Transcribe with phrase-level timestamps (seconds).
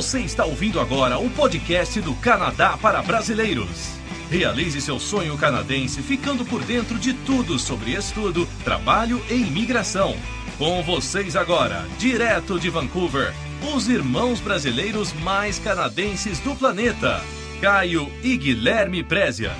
[0.00, 3.90] Você está ouvindo agora o podcast do Canadá para Brasileiros.
[4.30, 10.16] Realize seu sonho canadense ficando por dentro de tudo sobre estudo, trabalho e imigração.
[10.56, 13.34] Com vocês agora, direto de Vancouver,
[13.74, 17.20] os irmãos brasileiros mais canadenses do planeta,
[17.60, 19.52] Caio e Guilherme Prézia.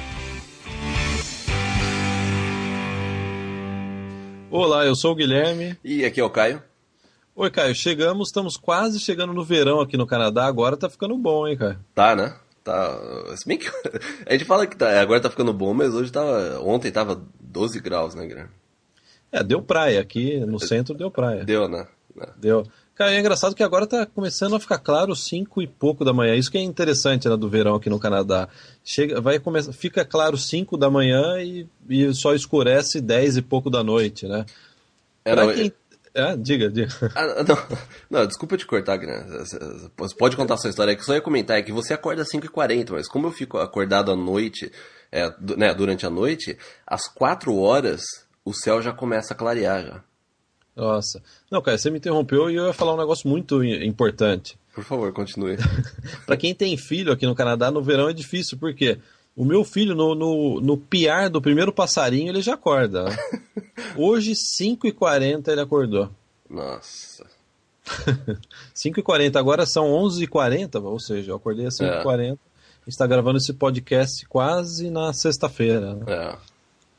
[4.50, 5.76] Olá, eu sou o Guilherme.
[5.84, 6.69] E aqui é o Caio.
[7.40, 11.48] Oi, Caio, chegamos, estamos quase chegando no verão aqui no Canadá, agora tá ficando bom,
[11.48, 11.78] hein, Caio?
[11.94, 12.36] Tá, né?
[12.62, 13.00] Tá.
[13.34, 13.66] Se bem que.
[14.28, 16.60] A gente fala que tá, agora tá ficando bom, mas hoje tava.
[16.60, 18.50] Ontem tava 12 graus, né, Guilherme?
[19.32, 21.42] É, deu praia aqui no centro, deu praia.
[21.42, 21.86] Deu, né?
[22.36, 22.66] Deu.
[22.94, 26.34] Cara, é engraçado que agora tá começando a ficar claro 5 e pouco da manhã.
[26.34, 28.50] Isso que é interessante né, do verão aqui no Canadá.
[28.84, 33.70] Chega, vai começar, fica claro 5 da manhã e, e só escurece 10 e pouco
[33.70, 34.44] da noite, né?
[35.24, 35.72] É, não, quem...
[36.14, 36.88] é, diga, diga.
[37.14, 37.78] Ah, não,
[38.10, 39.30] não, desculpa te cortar, Guilherme.
[39.96, 40.92] Você pode contar a sua história.
[40.92, 43.58] É que só ia comentar é que você acorda às 5h40, mas como eu fico
[43.58, 44.70] acordado à noite,
[45.12, 48.02] é, né, durante a noite, às 4 horas
[48.44, 50.04] o céu já começa a clarear já.
[50.74, 51.22] Nossa.
[51.50, 54.58] Não, cara, você me interrompeu e eu ia falar um negócio muito importante.
[54.74, 55.56] Por favor, continue.
[56.26, 58.98] para quem tem filho aqui no Canadá, no verão é difícil, porque
[59.40, 63.06] o meu filho, no, no, no piar do primeiro passarinho, ele já acorda.
[63.96, 66.10] Hoje, 5h40 ele acordou.
[66.46, 67.24] Nossa.
[68.76, 72.34] 5h40, agora são 11h40, ou seja, eu acordei às 5h40.
[72.34, 72.36] É.
[72.86, 75.94] Está gravando esse podcast quase na sexta-feira.
[75.94, 76.04] Né?
[76.06, 76.36] É.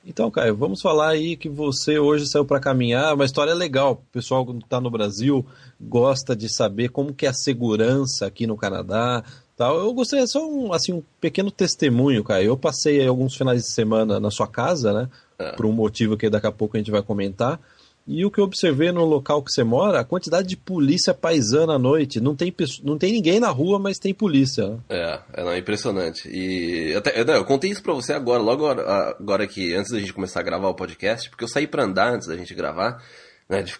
[0.03, 3.91] Então, Caio, vamos falar aí que você hoje saiu para caminhar, uma história legal.
[3.91, 5.45] O pessoal que está no Brasil
[5.79, 9.23] gosta de saber como que é a segurança aqui no Canadá.
[9.61, 9.77] Tal.
[9.77, 12.47] Eu gostaria só um, assim, um pequeno testemunho, Caio.
[12.47, 15.07] Eu passei alguns finais de semana na sua casa, né?
[15.37, 15.51] É.
[15.51, 17.59] Por um motivo que daqui a pouco a gente vai comentar.
[18.07, 21.73] E o que eu observei no local que você mora, a quantidade de polícia paisana
[21.73, 22.19] à noite.
[22.19, 22.51] Não tem,
[22.83, 24.79] não tem ninguém na rua, mas tem polícia.
[24.89, 26.27] É, é, não, é impressionante.
[26.27, 29.99] E até, não, eu contei isso pra você agora, logo agora, agora que, antes da
[29.99, 32.99] gente começar a gravar o podcast, porque eu saí pra andar antes da gente gravar,
[33.47, 33.61] né?
[33.61, 33.77] De,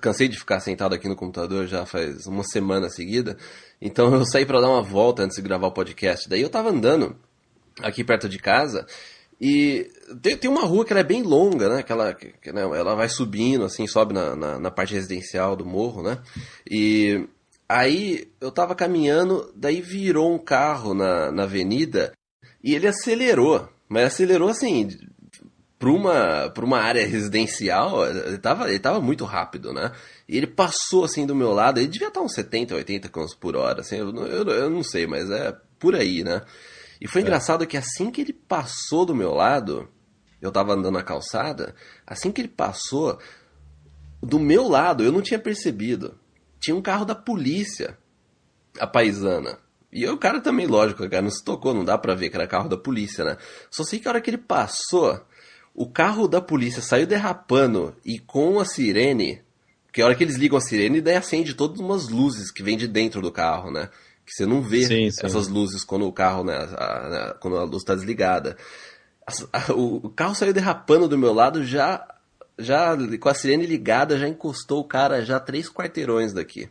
[0.00, 3.36] cansei de ficar sentado aqui no computador já faz uma semana seguida.
[3.80, 6.28] Então eu saí para dar uma volta antes de gravar o podcast.
[6.28, 7.16] Daí eu tava andando
[7.82, 8.86] aqui perto de casa
[9.40, 9.90] e
[10.22, 11.82] tem, tem uma rua que é bem longa, né?
[11.82, 12.62] Que ela, que, né?
[12.62, 16.18] ela vai subindo, assim, sobe na, na, na, parte residencial do morro, né?
[16.68, 17.28] E
[17.68, 22.12] aí eu tava caminhando, daí virou um carro na, na avenida
[22.64, 23.68] e ele acelerou.
[23.88, 24.88] Mas acelerou assim,
[25.78, 29.92] para uma, pra uma área residencial, ele tava, ele tava muito rápido, né?
[30.28, 33.56] E ele passou assim do meu lado, ele devia estar uns 70, 80 km por
[33.56, 36.42] hora, assim, eu, eu, eu não sei, mas é por aí, né?
[37.00, 37.24] E foi é.
[37.24, 39.88] engraçado que assim que ele passou do meu lado,
[40.40, 41.74] eu tava andando na calçada,
[42.06, 43.18] assim que ele passou,
[44.22, 46.18] do meu lado, eu não tinha percebido.
[46.58, 47.98] Tinha um carro da polícia,
[48.78, 49.58] a paisana.
[49.92, 52.46] E o cara também, lógico, cara, não se tocou, não dá pra ver que era
[52.46, 53.36] carro da polícia, né?
[53.70, 55.20] Só sei que a hora que ele passou,
[55.76, 59.42] o carro da polícia saiu derrapando e com a sirene,
[59.92, 62.76] que a hora que eles ligam a sirene, daí acende todas umas luzes que vem
[62.76, 63.90] de dentro do carro, né?
[64.26, 65.24] que você não vê sim, sim.
[65.24, 68.56] essas luzes quando o carro, né, a, a, quando a luz está desligada.
[69.52, 72.04] A, o, carro saiu derrapando do meu lado, já,
[72.58, 76.68] já com a sirene ligada, já encostou o cara já três quarteirões daqui.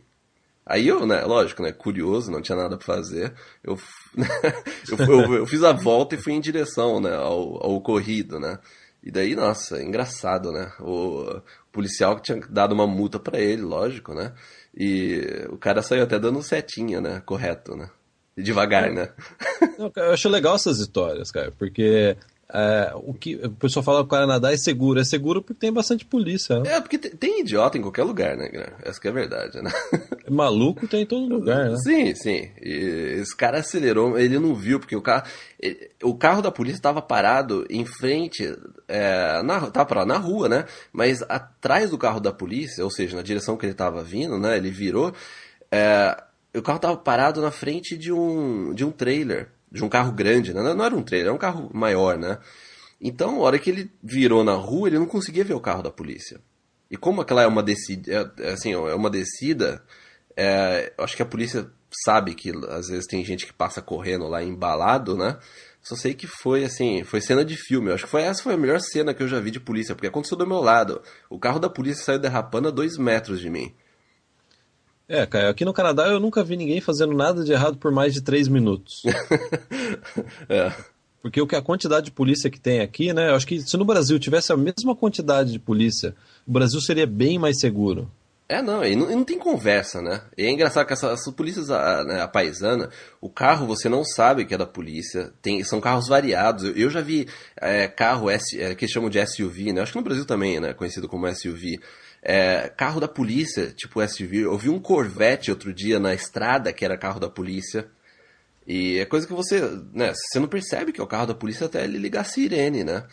[0.66, 3.32] Aí eu, né, lógico, né, curioso, não tinha nada para fazer,
[3.64, 3.78] eu,
[4.90, 8.58] eu, eu, eu, fiz a volta e fui em direção, né, ao, ao ocorrido, né.
[9.06, 11.40] E daí, nossa, engraçado, né, o,
[11.70, 14.32] policial que tinha dado uma multa para ele, lógico, né,
[14.76, 17.22] e o cara saiu até dando setinha, né?
[17.24, 17.88] Correto, né?
[18.36, 19.10] Devagar, né?
[19.78, 22.16] Não, eu acho legal essas histórias, cara, porque
[22.52, 25.72] é, o que o pessoal fala que o Canadá é seguro, é seguro porque tem
[25.72, 26.58] bastante polícia.
[26.58, 26.72] Né?
[26.72, 28.50] É, porque tem idiota em qualquer lugar, né?
[28.82, 29.70] Essa que é a verdade, né?
[30.30, 31.76] Maluco tem em todo lugar, né?
[31.76, 32.50] Sim, sim.
[32.60, 35.26] E esse cara acelerou, ele não viu, porque o carro.
[36.02, 38.56] O carro da polícia estava parado em frente.
[38.88, 40.64] É, na, tava parado na rua, né?
[40.92, 44.56] Mas atrás do carro da polícia, ou seja, na direção que ele estava vindo, né?
[44.56, 45.12] Ele virou.
[45.70, 46.22] É,
[46.54, 50.54] o carro estava parado na frente de um, de um trailer de um carro grande,
[50.54, 50.62] né?
[50.62, 52.38] Não era um trailer, era um carro maior, né?
[53.00, 55.90] Então, a hora que ele virou na rua, ele não conseguia ver o carro da
[55.90, 56.40] polícia.
[56.90, 59.82] E como aquela é uma descida, é, é assim, é uma descida,
[60.36, 61.70] é, acho que a polícia
[62.04, 65.38] sabe que às vezes tem gente que passa correndo lá embalado, né?
[65.82, 67.88] Só sei que foi assim, foi cena de filme.
[67.88, 69.94] Eu acho que foi essa foi a melhor cena que eu já vi de polícia,
[69.94, 71.00] porque aconteceu do meu lado.
[71.30, 73.72] O carro da polícia saiu derrapando a dois metros de mim.
[75.08, 78.12] É, Caio, aqui no Canadá eu nunca vi ninguém fazendo nada de errado por mais
[78.12, 79.02] de três minutos.
[80.48, 80.72] é.
[81.22, 83.30] Porque o que a quantidade de polícia que tem aqui, né?
[83.30, 86.14] Eu acho que se no Brasil tivesse a mesma quantidade de polícia,
[86.46, 88.10] o Brasil seria bem mais seguro.
[88.48, 90.22] É, não, e não, e não tem conversa, né?
[90.38, 92.90] E é engraçado que essas, polícias, a, né, a, paisana,
[93.20, 96.62] o carro você não sabe que é da polícia, tem, são carros variados.
[96.62, 99.80] Eu, eu já vi é, carro S, é, que chamam de SUV, né?
[99.82, 100.72] Acho que no Brasil também, né?
[100.74, 101.80] Conhecido como SUV.
[102.22, 104.42] É, carro da polícia, tipo SUV.
[104.42, 107.88] Eu vi um Corvette outro dia na estrada que era carro da polícia.
[108.64, 109.60] E é coisa que você,
[109.92, 110.12] né?
[110.14, 113.04] Você não percebe que é o carro da polícia até ele ligar a sirene, né?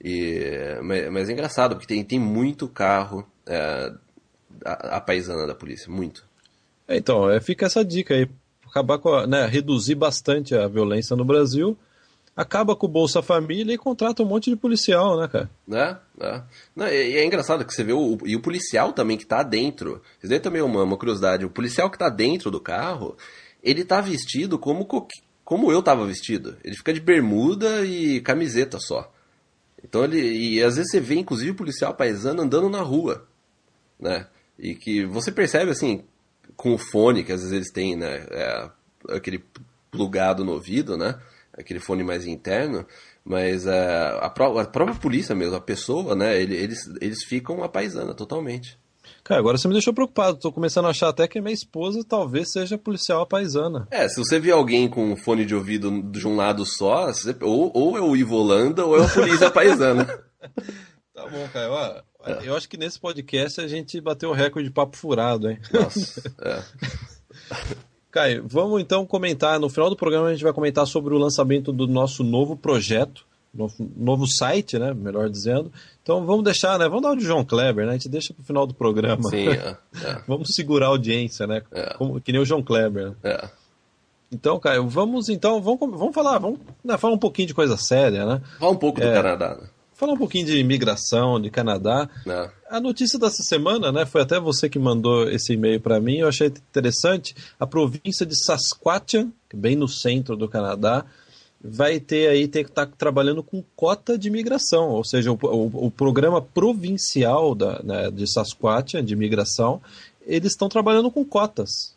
[0.00, 3.92] E, mas, mas é engraçado, porque tem, tem muito carro é,
[4.64, 6.24] a, a, paisana da polícia, muito.
[6.88, 8.28] É, então, é, fica essa dica aí.
[8.68, 11.78] Acabar com a, né, reduzir bastante a violência no Brasil,
[12.36, 15.50] acaba com o Bolsa Família e contrata um monte de policial, né, cara?
[15.72, 15.96] É,
[16.26, 16.42] é.
[16.74, 20.02] Não, e é engraçado que você vê o, e o policial também que tá dentro.
[20.18, 21.46] Isso daí também é uma, uma curiosidade.
[21.46, 23.16] O policial que tá dentro do carro,
[23.62, 24.86] ele tá vestido como,
[25.44, 26.56] como eu tava vestido.
[26.62, 29.10] Ele fica de bermuda e camiseta só.
[29.82, 30.20] Então ele.
[30.20, 33.26] E às vezes você vê, inclusive, o policial paisano andando na rua.
[33.98, 34.26] Né?
[34.58, 36.04] E que você percebe assim,
[36.56, 38.26] com o fone que às vezes eles têm, né?
[38.30, 38.70] É,
[39.10, 39.44] aquele
[39.90, 41.18] plugado no ouvido, né?
[41.52, 42.86] Aquele fone mais interno.
[43.24, 46.40] Mas é, a, pró a, própria polícia mesmo, a pessoa, né?
[46.40, 48.78] Eles, eles ficam a paisana totalmente.
[49.24, 50.38] Cara, agora você me deixou preocupado.
[50.38, 53.88] Tô começando a achar até que minha esposa talvez seja policial paisana.
[53.90, 57.34] É, se você vê alguém com um fone de ouvido de um lado só, você,
[57.40, 60.04] ou, ou é o Ivo Holanda ou é a polícia paisana.
[61.12, 61.72] tá bom, Caio.
[62.26, 62.48] É.
[62.48, 65.58] Eu acho que nesse podcast a gente bateu o recorde de papo furado, hein?
[65.72, 66.62] Nossa, é.
[68.10, 69.60] Caio, vamos então comentar.
[69.60, 73.26] No final do programa a gente vai comentar sobre o lançamento do nosso novo projeto
[73.56, 74.92] novo, novo site, né?
[74.94, 75.72] Melhor dizendo.
[76.02, 76.86] Então vamos deixar, né?
[76.88, 77.92] Vamos dar o de João Kleber, né?
[77.92, 79.28] A gente deixa pro final do programa.
[79.30, 80.22] Sim, é, é.
[80.28, 81.62] vamos segurar a audiência, né?
[81.72, 81.94] É.
[81.94, 83.14] Como, que nem o João Kleber.
[83.24, 83.48] É.
[84.30, 88.26] Então, Caio, vamos então, vamos, vamos falar, vamos né, falar um pouquinho de coisa séria,
[88.26, 88.42] né?
[88.58, 89.68] Falar um pouco do é, Canadá, né?
[89.96, 92.08] Falar um pouquinho de imigração, de Canadá.
[92.26, 92.50] É.
[92.68, 94.04] A notícia dessa semana, né?
[94.04, 96.18] Foi até você que mandou esse e-mail para mim.
[96.18, 97.34] Eu achei interessante.
[97.58, 101.04] A província de Saskatchewan, bem no centro do Canadá,
[101.60, 105.38] vai ter aí, ter que estar tá trabalhando com cota de imigração, ou seja, o,
[105.42, 109.80] o, o programa provincial da, né, de Sasquatch, de imigração,
[110.26, 111.94] eles estão trabalhando com cotas.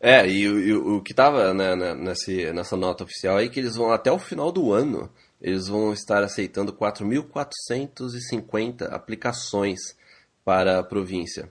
[0.00, 3.92] É, e, e o que estava né, né, nessa, nota oficial aí que eles vão
[3.92, 9.78] até o final do ano, eles vão estar aceitando 4.450 aplicações
[10.44, 11.48] para a província.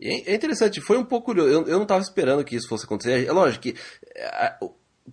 [0.00, 1.32] E é interessante, foi um pouco.
[1.32, 3.26] Eu, eu não estava esperando que isso fosse acontecer.
[3.26, 3.74] É lógico que
[4.14, 4.54] é,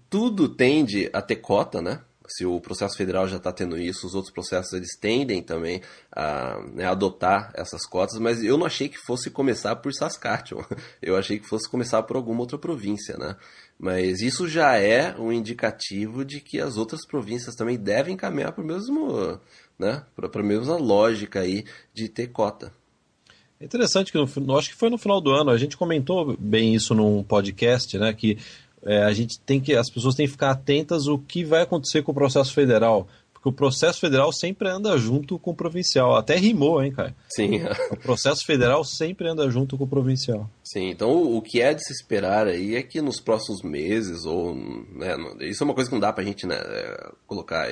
[0.10, 2.02] tudo tende a ter cota, né?
[2.28, 5.82] Se o processo federal já está tendo isso, os outros processos eles tendem também
[6.12, 10.66] a né, adotar essas cotas, mas eu não achei que fosse começar por Saskatchewan.
[11.02, 13.36] Eu achei que fosse começar por alguma outra província, né?
[13.80, 18.64] Mas isso já é um indicativo de que as outras províncias também devem caminhar para
[18.64, 19.40] o mesmo,
[19.78, 20.04] né?
[20.16, 22.72] Para a mesma lógica aí de ter cota.
[23.60, 26.76] É interessante que no, acho que foi no final do ano a gente comentou bem
[26.76, 28.14] isso num podcast, né?
[28.14, 28.38] Que
[28.86, 32.02] é, a gente tem que, as pessoas têm que ficar atentas o que vai acontecer
[32.04, 33.08] com o processo federal.
[33.44, 36.16] Porque o processo federal sempre anda junto com o provincial.
[36.16, 37.14] Até rimou, hein, cara?
[37.28, 37.60] Sim.
[37.92, 40.50] O processo federal sempre anda junto com o provincial.
[40.64, 44.56] Sim, então o que é de se esperar aí é que nos próximos meses, ou.
[44.56, 46.58] Né, isso é uma coisa que não dá pra gente né,
[47.28, 47.68] colocar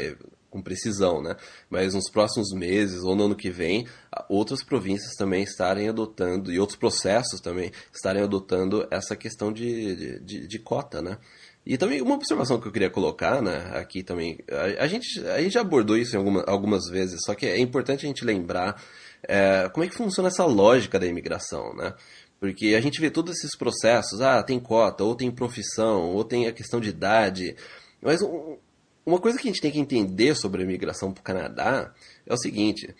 [0.49, 1.37] com precisão, né?
[1.69, 3.87] Mas nos próximos meses ou no ano que vem,
[4.27, 10.45] outras províncias também estarem adotando, e outros processos também estarem adotando essa questão de, de,
[10.45, 11.17] de cota, né?
[11.65, 15.41] E também uma observação que eu queria colocar, né, aqui também, a, a gente, a
[15.41, 18.81] gente já abordou isso alguma, algumas vezes, só que é importante a gente lembrar
[19.23, 21.93] é, como é que funciona essa lógica da imigração, né?
[22.39, 26.47] Porque a gente vê todos esses processos, ah, tem cota, ou tem profissão, ou tem
[26.47, 27.55] a questão de idade,
[28.01, 28.57] mas um,
[29.05, 31.93] uma coisa que a gente tem que entender sobre a imigração para o Canadá
[32.25, 32.95] é o seguinte: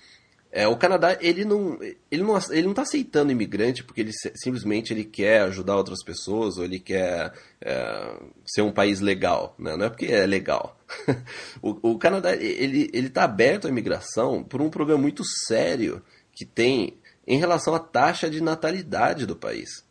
[0.52, 1.80] é, o Canadá ele não
[2.12, 6.58] ele não ele não está aceitando imigrante porque ele simplesmente ele quer ajudar outras pessoas
[6.58, 9.78] ou ele quer é, ser um país legal, né?
[9.78, 10.78] não é porque é legal.
[11.62, 16.04] o, o Canadá ele ele está aberto à imigração por um problema muito sério
[16.34, 19.86] que tem em relação à taxa de natalidade do país.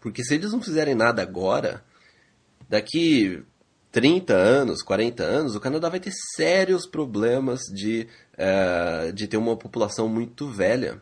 [0.00, 1.84] Porque se eles não fizerem nada agora,
[2.68, 3.44] daqui
[3.96, 9.56] 30 anos, 40 anos, o Canadá vai ter sérios problemas de, é, de ter uma
[9.56, 11.00] população muito velha.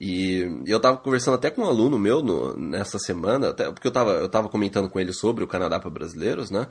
[0.00, 3.90] E eu estava conversando até com um aluno meu no, nessa semana, até, porque eu
[3.90, 6.66] estava eu tava comentando com ele sobre o Canadá para brasileiros, né?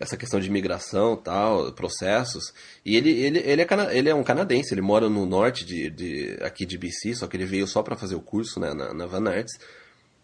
[0.00, 2.52] Essa questão de imigração tal, processos.
[2.84, 5.90] E ele, ele, ele, é, cana ele é um canadense, ele mora no norte de,
[5.90, 8.94] de, aqui de BC, só que ele veio só para fazer o curso né, na,
[8.94, 9.58] na Van Arts.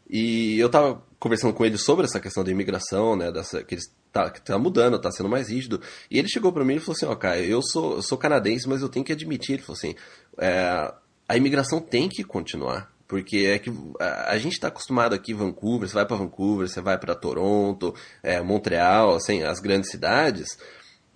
[0.08, 3.92] E eu estava conversando com ele sobre essa questão da imigração, né, dessa, que eles
[4.12, 5.80] tá, tá mudando, tá sendo mais rígido.
[6.10, 8.68] E ele chegou para mim e falou assim, ó, cara, eu sou, eu sou canadense,
[8.68, 9.94] mas eu tenho que admitir, ele falou assim,
[10.38, 10.92] é,
[11.28, 15.94] a imigração tem que continuar, Porque é que a, gente está acostumado aqui Vancouver, você
[15.94, 20.58] vai para Vancouver, você vai para Toronto, é, Montreal, assim, as grandes cidades,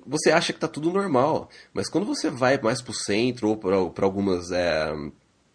[0.06, 1.48] você acha que está tudo normal.
[1.72, 3.56] Mas quando você vai mais para o centro ou
[3.90, 4.92] para algumas é,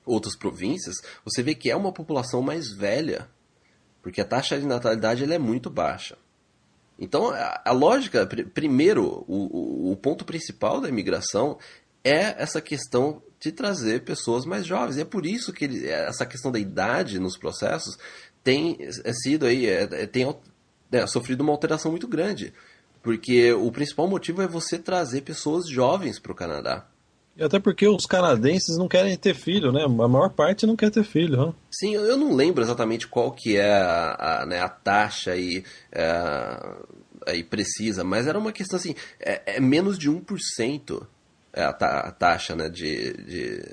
[0.05, 3.29] outras províncias, você vê que é uma população mais velha.
[4.01, 6.17] Porque a taxa de natalidade ela é muito baixa.
[6.99, 11.57] Então, a, a lógica, pr primeiro, o, o, o ponto principal da imigração
[12.03, 14.97] é essa questão de trazer pessoas mais jovens.
[14.97, 17.97] E é por isso que ele, essa questão da idade nos processos
[18.43, 20.35] tem é sido aí, é, é, tem
[20.91, 22.53] é, sofrido uma alteração muito grande.
[23.01, 26.85] Porque o principal motivo é você trazer pessoas jovens para o Canadá.
[27.39, 29.85] E até porque os canadenses não querem ter filho, né?
[29.85, 31.47] A maior parte não quer ter filho.
[31.47, 31.53] Né?
[31.71, 36.75] Sim, eu não lembro exatamente qual que é a, a, né, a taxa aí, é,
[37.25, 41.01] aí precisa, mas era uma questão assim, é, é menos de 1%
[41.53, 43.63] é a, ta, a taxa né, de, de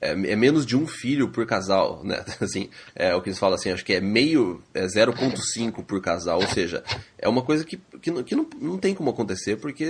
[0.00, 2.24] é, é, menos de um filho por casal, né?
[2.40, 6.40] Assim, é o que eles falam assim, acho que é meio, é 0.5 por casal,
[6.40, 6.82] ou seja,
[7.16, 9.86] é uma coisa que, que, não, que não, não tem como acontecer, porque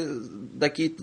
[0.53, 0.95] daqui,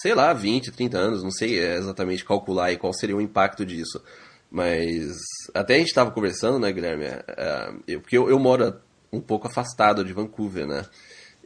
[0.00, 4.02] sei lá, 20, 30 anos, não sei exatamente calcular qual seria o impacto disso.
[4.50, 5.16] Mas
[5.52, 7.04] até a gente estava conversando, né, Guilherme?
[7.04, 8.74] É, eu, porque eu, eu moro
[9.12, 10.84] um pouco afastado de Vancouver, né?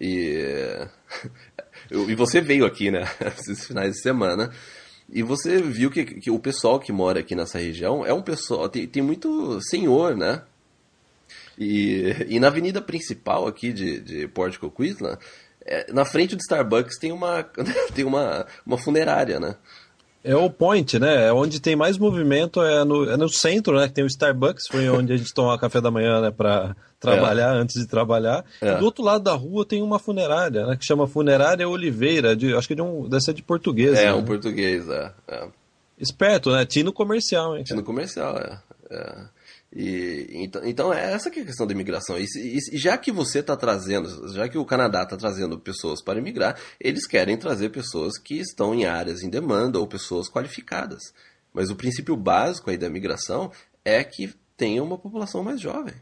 [0.01, 0.87] E,
[1.91, 4.53] e você veio aqui, né, esses finais de semana.
[5.11, 8.69] E você viu que, que o pessoal que mora aqui nessa região é um pessoal.
[8.69, 10.43] Tem, tem muito senhor, né?
[11.59, 15.19] E, e na avenida principal aqui de, de Portico Queensland,
[15.66, 17.42] é, na frente do Starbucks tem uma,
[17.95, 19.57] tem uma, uma funerária, né?
[20.25, 21.26] É o point, né?
[21.26, 23.88] É onde tem mais movimento, é no, é no centro, né?
[23.88, 26.31] Que tem o Starbucks, foi onde a gente tomava café da manhã, né?
[26.31, 27.59] Pra trabalhar, é.
[27.59, 28.45] antes de trabalhar.
[28.61, 28.76] É.
[28.76, 30.76] do outro lado da rua tem uma funerária, né?
[30.76, 33.99] Que chama Funerária Oliveira, de, acho que de um, deve ser de português.
[33.99, 34.14] É, né?
[34.14, 35.49] um português, é, é.
[35.99, 36.64] Esperto, né?
[36.64, 37.64] Tino comercial, hein?
[37.64, 38.59] Tino comercial, é.
[39.75, 42.19] E, então, então é essa que é a questão da imigração.
[42.19, 42.26] E,
[42.73, 46.59] e já que você está trazendo, já que o Canadá está trazendo pessoas para imigrar,
[46.79, 51.00] eles querem trazer pessoas que estão em áreas em demanda ou pessoas qualificadas.
[51.55, 53.50] Mas o princípio básico aí da imigração
[53.85, 55.95] é que tenha uma população mais jovem.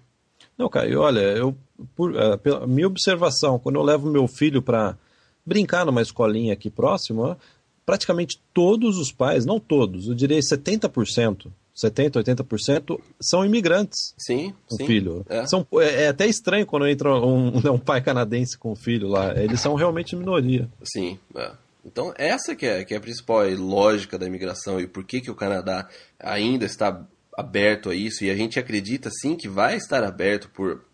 [0.58, 1.56] Não, e olha, eu,
[1.94, 4.98] por, uh, pela minha observação, quando eu levo meu filho para
[5.46, 7.38] brincar numa escolinha aqui próxima,
[7.86, 11.50] praticamente todos os pais, não todos, eu diria 70%,
[11.84, 14.14] 70%, 80% são imigrantes.
[14.18, 14.86] Sim, com sim.
[14.86, 15.24] filho.
[15.28, 15.46] É.
[15.46, 19.34] São, é, é, até estranho quando entra um, um, pai canadense com filho lá.
[19.40, 20.68] Eles são realmente minoria.
[20.84, 21.52] Sim, é.
[21.84, 25.30] Então, essa que é, que é a principal lógica da imigração e por que, que
[25.30, 27.06] o Canadá ainda está
[27.36, 30.84] aberto a isso, e a gente acredita sim que vai estar aberto por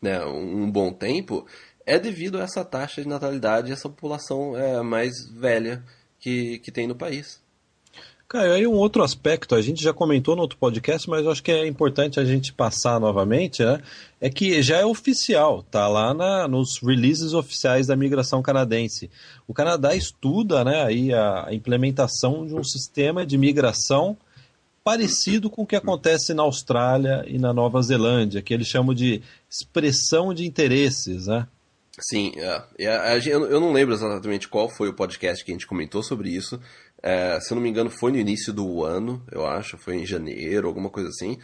[0.00, 1.46] né, um bom tempo,
[1.84, 5.82] é devido a essa taxa de natalidade e essa população é, mais velha
[6.18, 7.42] que, que tem no país.
[8.30, 11.42] Caio, aí um outro aspecto, a gente já comentou no outro podcast, mas eu acho
[11.42, 13.82] que é importante a gente passar novamente, né?
[14.20, 19.10] É que já é oficial, tá lá na, nos releases oficiais da migração canadense.
[19.48, 24.16] O Canadá estuda né, aí a, implementação de um sistema de migração
[24.84, 29.20] parecido com o que acontece na Austrália e na Nova Zelândia, que eles chamam de
[29.50, 31.48] expressão de interesses, né?
[31.98, 32.62] Sim, é.
[33.26, 36.58] eu não lembro exatamente qual foi o podcast que a gente comentou sobre isso,
[37.02, 40.06] é, se eu não me engano, foi no início do ano, eu acho, foi em
[40.06, 41.38] janeiro, alguma coisa assim.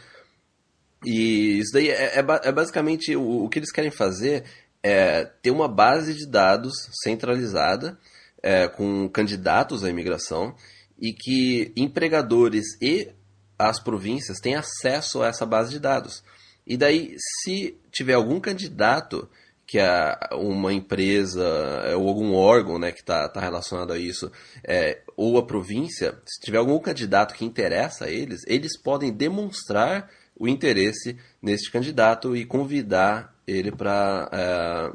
[1.05, 4.43] E isso daí é, é, é basicamente o, o, que eles querem fazer
[4.81, 6.73] é ter uma base de dados
[7.03, 7.97] centralizada
[8.41, 10.55] é, com candidatos à imigração
[10.99, 13.09] e que empregadores e
[13.57, 16.23] as províncias têm acesso a essa base de dados.
[16.65, 19.29] E daí, se tiver algum candidato
[19.65, 21.43] que a, uma empresa
[21.85, 24.31] é, ou algum órgão né, que está tá relacionado a isso,
[24.63, 30.07] é, ou a província, se tiver algum candidato que interessa a eles, eles podem demonstrar
[30.39, 34.91] o interesse neste candidato e convidar ele para é,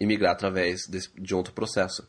[0.00, 2.08] imigrar através de outro processo.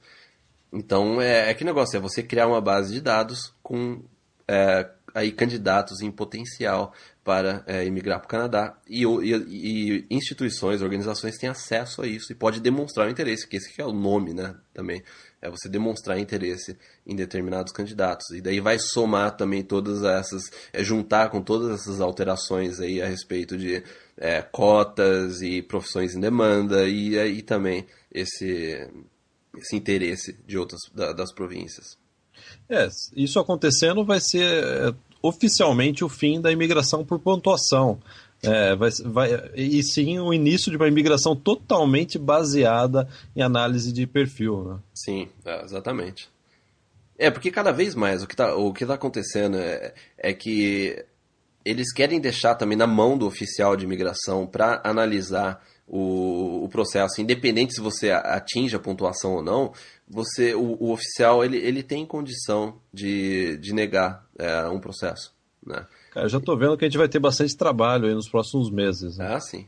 [0.72, 4.04] Então, é, é que negócio, é você criar uma base de dados com
[4.48, 10.82] é, aí candidatos em potencial para é, imigrar para o Canadá e, e, e, instituições,
[10.82, 13.92] organizações têm acesso a isso e pode demonstrar o interesse, que esse que é o
[13.92, 15.04] nome, né, também,
[15.42, 20.44] é você demonstrar interesse em determinados candidatos e daí vai somar também todas essas,
[20.74, 23.84] é, juntar com todas essas alterações aí a respeito de
[24.18, 28.88] é, cotas e profissões em demanda e aí também esse,
[29.58, 31.98] esse interesse de outras da, das províncias.
[32.70, 38.00] É, isso acontecendo vai ser é, oficialmente o fim da imigração por pontuação.
[38.42, 44.08] É, vai, vai, e sim o início de uma imigração totalmente baseada em análise de
[44.08, 44.64] perfil.
[44.64, 44.80] Né?
[44.94, 46.30] Sim, é, exatamente.
[47.18, 48.54] É, porque cada vez mais o que está
[48.88, 51.06] tá acontecendo é, é que
[51.66, 57.22] eles querem deixar também na mão do oficial de imigração para analisar o, o, processo,
[57.22, 59.74] independente se você atinge a pontuação ou não,
[60.08, 65.34] você o, o oficial ele, ele tem condição de, de negar é, um processo.
[65.66, 65.86] Né?
[66.12, 68.70] Cara, eu já estou vendo que a gente vai ter bastante trabalho aí nos próximos
[68.70, 69.18] meses.
[69.18, 69.34] Né?
[69.34, 69.68] Ah, sim.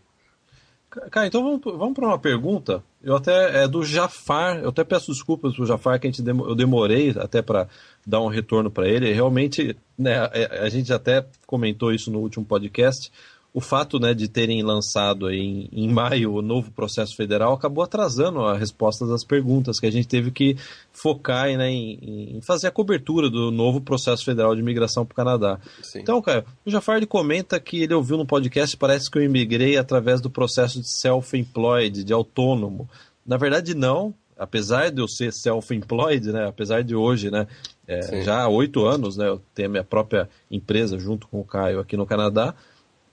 [1.09, 2.83] Cara, então vamos, vamos para uma pergunta.
[3.01, 4.59] Eu até é do Jafar.
[4.59, 7.69] Eu até peço desculpas pro Jafar que a gente eu demorei até para
[8.05, 9.13] dar um retorno para ele.
[9.13, 13.09] Realmente, né, a, a gente até comentou isso no último podcast
[13.53, 18.41] o fato né, de terem lançado em, em maio o novo processo federal acabou atrasando
[18.41, 20.55] a resposta das perguntas, que a gente teve que
[20.93, 25.15] focar né, em, em, fazer a cobertura do novo processo federal de imigração para o
[25.15, 25.59] Canadá.
[25.83, 25.99] Sim.
[25.99, 30.21] Então, cara, o Jafar comenta que ele ouviu no podcast, parece que eu imigrei através
[30.21, 32.89] do processo de self-employed, de autônomo.
[33.25, 34.13] Na verdade, não.
[34.37, 37.45] Apesar de eu ser self-employed, né, apesar de hoje, né,
[37.87, 41.45] é, já há oito anos, né, eu tenho a minha própria empresa junto com o
[41.45, 42.55] Caio aqui no Canadá,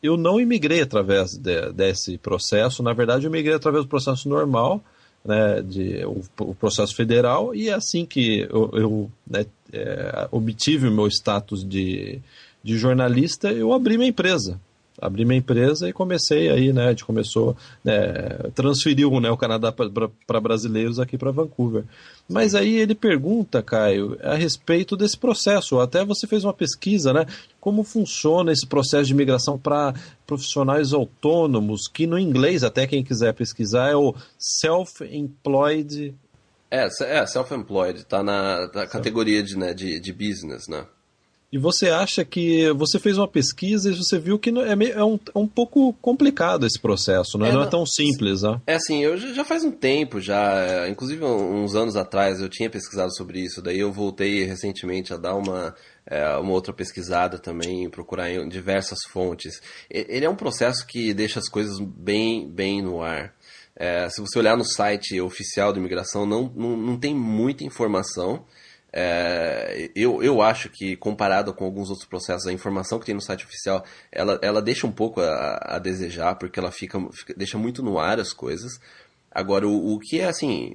[0.03, 4.83] eu não imigrei através de, desse processo, na verdade eu migrei através do processo normal,
[5.25, 10.89] né, de, o, o processo federal, e é assim que eu, eu né, é, obtive
[10.89, 12.21] o meu status de,
[12.63, 14.61] de jornalista, eu abri minha empresa
[15.01, 16.87] abri minha empresa e comecei aí, né?
[16.87, 17.95] A gente começou, né,
[18.55, 21.85] transferiu né, o Canadá para brasileiros aqui para Vancouver.
[22.29, 25.81] Mas aí ele pergunta, Caio, a respeito desse processo.
[25.81, 27.27] Até você fez uma pesquisa, né?
[27.61, 29.95] Como funciona esse processo de imigração para
[30.27, 36.15] profissionais autônomos, que no inglês, até quem quiser pesquisar, é o self-employed.
[36.71, 40.85] É, é self-employed, tá na, na categoria de, né, de, de business, né?
[41.51, 45.03] E você acha que você fez uma pesquisa e você viu que é, meio, é,
[45.03, 48.61] um, é um pouco complicado esse processo, não é, é não, é tão simples, né?
[48.67, 53.15] É assim, eu já faz um tempo já, inclusive uns anos atrás eu tinha pesquisado
[53.17, 55.75] sobre isso, daí eu voltei recentemente a dar uma,
[56.05, 59.63] é, uma outra pesquisada também, procurar em diversas fontes.
[59.89, 63.33] Ele é um processo que deixa as coisas bem, bem no ar.
[63.75, 68.45] É, se você olhar no site oficial da imigração, não, não, não tem muita informação.
[69.01, 73.21] É, eu, eu acho que, comparado com alguns outros processos, a informação que tem no
[73.21, 77.57] site oficial, ela, ela deixa um pouco a, a desejar, porque ela fica, fica, deixa
[77.57, 78.81] muito no ar as coisas.
[79.31, 80.73] Agora, o, o que é assim,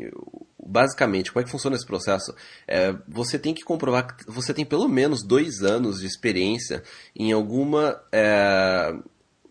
[0.66, 2.34] basicamente, como é que funciona esse processo?
[2.66, 6.82] É, você tem que comprovar que você tem pelo menos dois anos de experiência
[7.14, 8.94] em alguma é,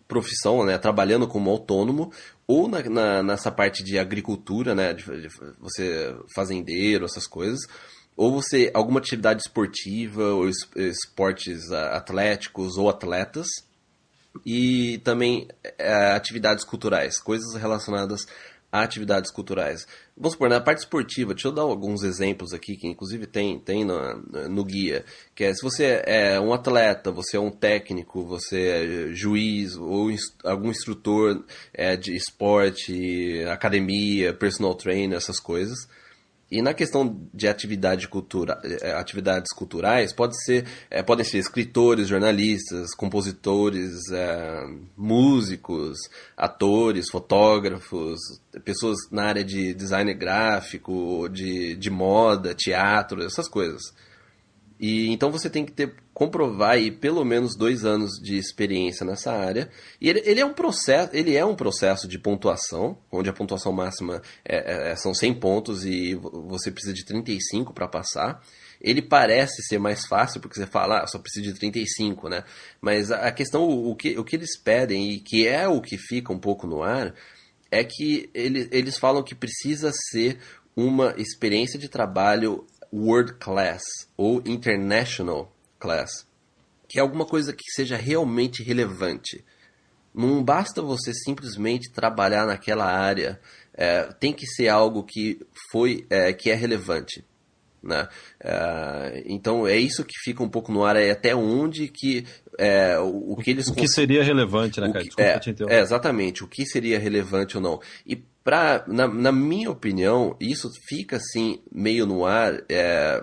[0.09, 2.11] profissão, né, trabalhando como autônomo,
[2.47, 5.29] ou na, na, nessa parte de agricultura, né, de, de
[5.61, 7.61] você fazendeiro, essas coisas,
[8.17, 13.47] ou você alguma atividade esportiva ou esportes atléticos ou atletas
[14.47, 15.49] e também
[15.79, 18.27] é, atividades culturais, coisas relacionadas
[18.73, 19.87] a atividades culturais.
[20.17, 23.85] Vamos supor, na parte esportiva, deixa eu dar alguns exemplos aqui, que inclusive tem, tem
[23.85, 24.15] no,
[24.49, 29.15] no guia, que é se você é um atleta, você é um técnico, você é
[29.15, 30.09] juiz ou
[30.43, 31.45] algum instrutor
[31.75, 35.87] é, de esporte, academia, personal trainer, essas coisas,
[36.53, 42.09] e na questão de atividade cultura, eh, atividades culturais, pode ser, é, podem ser escritores,
[42.09, 44.61] jornalistas, compositores, é,
[44.95, 45.97] músicos,
[46.37, 48.21] atores, fotógrafos,
[48.67, 53.81] pessoas na área de design gráfico, de, de moda, teatro, essas coisas.
[54.83, 59.33] E então você tem que ter comprovar aí pelo menos dois anos de experiência nessa
[59.33, 59.71] área.
[60.01, 63.73] E ele, ele, é um processo, ele é um processo de pontuação, onde a pontuação
[63.73, 68.43] máxima é, é, é são 100 pontos e você precisa de 35 para passar.
[68.81, 72.43] Ele parece ser mais fácil, porque você fala, ah, só precisa de 35, né?
[72.81, 76.33] Mas a questão, o que, o que eles pedem, e que é o que fica
[76.33, 77.15] um pouco no ar,
[77.71, 80.39] é que ele, eles falam que precisa ser
[80.75, 83.83] uma experiência de trabalho world class
[84.17, 86.27] ou international class,
[86.89, 89.45] que é alguma coisa que seja realmente relevante.
[90.15, 93.41] Não basta você simplesmente trabalhar naquela área,
[93.75, 97.25] é, tem que ser algo que foi é, que é relevante.
[97.83, 98.07] Né?
[98.39, 102.25] É, então é isso que fica um pouco no ar, é até onde que
[102.59, 103.67] é, o, o, que eles...
[103.67, 105.05] O que seria relevante, né, cara?
[105.05, 105.79] Desculpa é.
[105.79, 107.81] É, exatamente, o que seria relevante ou não.
[108.07, 112.63] E pra, na, na minha opinião, isso fica assim meio no ar.
[112.69, 113.23] É,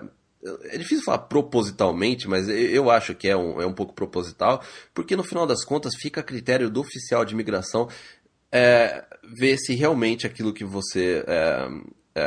[0.64, 4.62] é difícil falar propositalmente, mas eu acho que é um, é um pouco proposital,
[4.94, 7.88] porque no final das contas fica a critério do oficial de imigração
[8.50, 11.24] é, ver se realmente aquilo que você.
[11.26, 11.68] É,
[12.12, 12.22] é,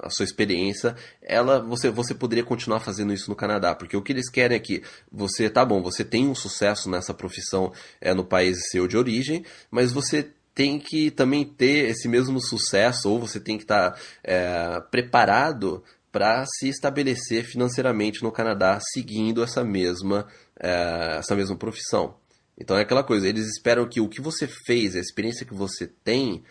[0.00, 4.12] a sua experiência, ela você, você poderia continuar fazendo isso no Canadá, porque o que
[4.12, 8.24] eles querem é que você, tá bom, você tem um sucesso nessa profissão é, no
[8.24, 13.40] país seu de origem, mas você tem que também ter esse mesmo sucesso, ou você
[13.40, 15.82] tem que estar tá, é, preparado
[16.12, 20.26] para se estabelecer financeiramente no Canadá seguindo essa mesma,
[20.58, 22.16] é, essa mesma profissão.
[22.58, 25.86] Então é aquela coisa, eles esperam que o que você fez, a experiência que você
[25.86, 26.42] tem,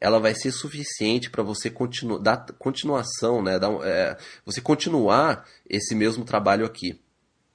[0.00, 3.58] ela vai ser suficiente para você continuar, dar continuação, né?
[3.58, 7.00] Dar, é, você continuar esse mesmo trabalho aqui.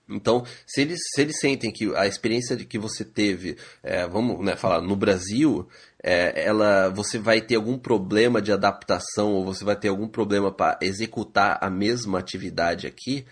[0.10, 4.56] Então, se eles, se eles sentem que a experiência que você teve, é, vamos né,
[4.56, 5.68] falar, no Brasil,
[6.02, 10.52] é, ela, você vai ter algum problema de adaptação ou você vai ter algum problema
[10.52, 13.26] para executar a mesma atividade aqui,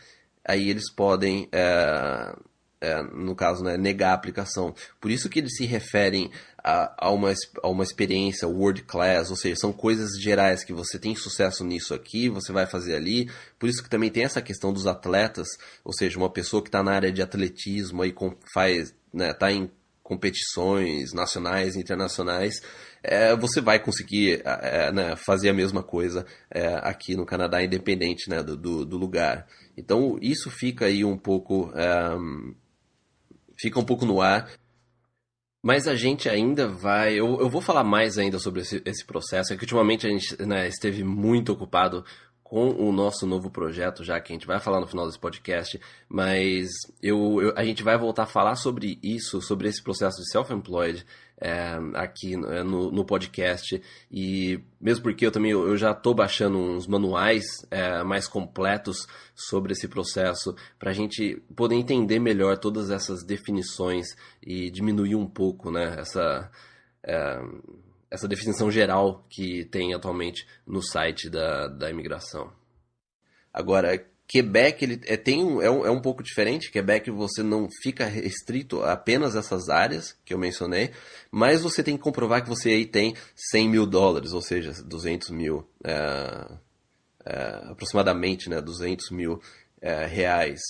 [0.45, 2.33] aí eles podem é,
[2.81, 4.73] é, no caso, né, negar a aplicação.
[4.99, 6.31] Por isso que eles se referem
[6.63, 10.99] a, a, uma, a uma experiência world class, ou seja, são coisas gerais que você
[10.99, 13.29] tem sucesso nisso aqui, você vai fazer ali.
[13.57, 15.47] Por isso que também tem essa questão dos atletas,
[15.83, 18.13] ou seja, uma pessoa que está na área de atletismo e
[18.53, 19.69] faz, né, tá em
[20.03, 22.61] competições nacionais internacionais,
[23.01, 28.29] é, você vai conseguir é, né, fazer a mesma coisa é, aqui no Canadá, independente
[28.29, 29.47] né, do, do, do, lugar.
[29.77, 32.17] Então, isso fica aí um pouco é,
[33.61, 34.49] fica um pouco no ar.
[35.63, 37.13] Mas a gente ainda vai.
[37.13, 39.53] Eu, eu vou falar mais ainda sobre esse, esse processo.
[39.53, 42.03] É que ultimamente a gente né, esteve muito ocupado
[42.51, 45.79] com o nosso novo projeto, já que a gente vai falar no final desse podcast,
[46.09, 46.67] mas
[47.01, 51.05] eu, eu a gente vai voltar a falar sobre isso, sobre esse processo de self-employed
[51.41, 56.57] é, aqui é, no, no, podcast e mesmo porque eu também eu já estou baixando
[56.57, 62.91] uns manuais é, mais completos sobre esse processo para a gente poder entender melhor todas
[62.91, 66.51] essas definições e diminuir um pouco né, essa
[67.03, 67.41] é,
[68.11, 72.51] essa definição geral que tem atualmente no site da, da imigração.
[73.53, 73.97] Agora,
[74.31, 76.71] Quebec ele é, tem um, é, um, é um pouco diferente.
[76.71, 80.91] Quebec você não fica restrito a apenas essas áreas que eu mencionei,
[81.29, 85.31] mas você tem que comprovar que você aí tem 100 mil dólares, ou seja, 200
[85.31, 86.47] mil, é,
[87.25, 89.41] é, aproximadamente né, 200 mil
[89.81, 90.61] é, reais.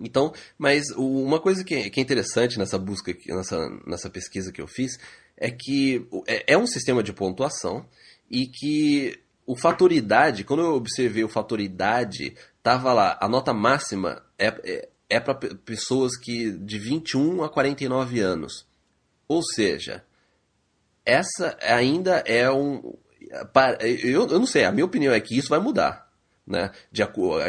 [0.00, 4.62] Então, mas uma coisa que é, que é interessante nessa busca, nessa, nessa pesquisa que
[4.62, 4.98] eu fiz,
[5.36, 7.84] é que é, é um sistema de pontuação
[8.30, 13.52] e que o fator idade, quando eu observei o fator idade, tava lá, a nota
[13.52, 18.66] máxima é, é, é para pessoas que de 21 a 49 anos.
[19.28, 20.04] Ou seja,
[21.04, 22.94] essa ainda é um.
[23.80, 26.09] Eu, eu não sei, a minha opinião é que isso vai mudar
[26.50, 27.02] né, de,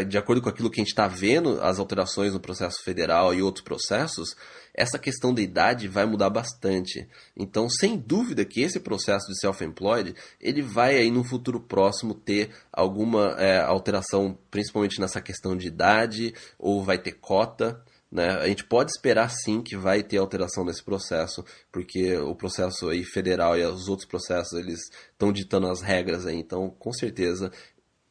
[0.07, 3.41] de acordo com aquilo que a gente está vendo, as alterações no processo federal e
[3.41, 4.35] outros processos,
[4.75, 7.07] essa questão da idade vai mudar bastante.
[7.35, 12.51] Então, sem dúvida que esse processo de self-employed, ele vai aí no futuro próximo ter
[12.71, 18.27] alguma é, alteração, principalmente nessa questão de idade, ou vai ter cota, né?
[18.41, 23.05] A gente pode esperar sim que vai ter alteração nesse processo, porque o processo aí
[23.05, 27.49] federal e os outros processos eles estão ditando as regras aí, então com certeza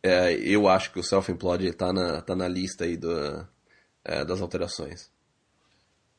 [0.02, 3.46] é, eu acho que o self-employed está na, tá na lista aí do,
[4.04, 5.10] é, das alterações.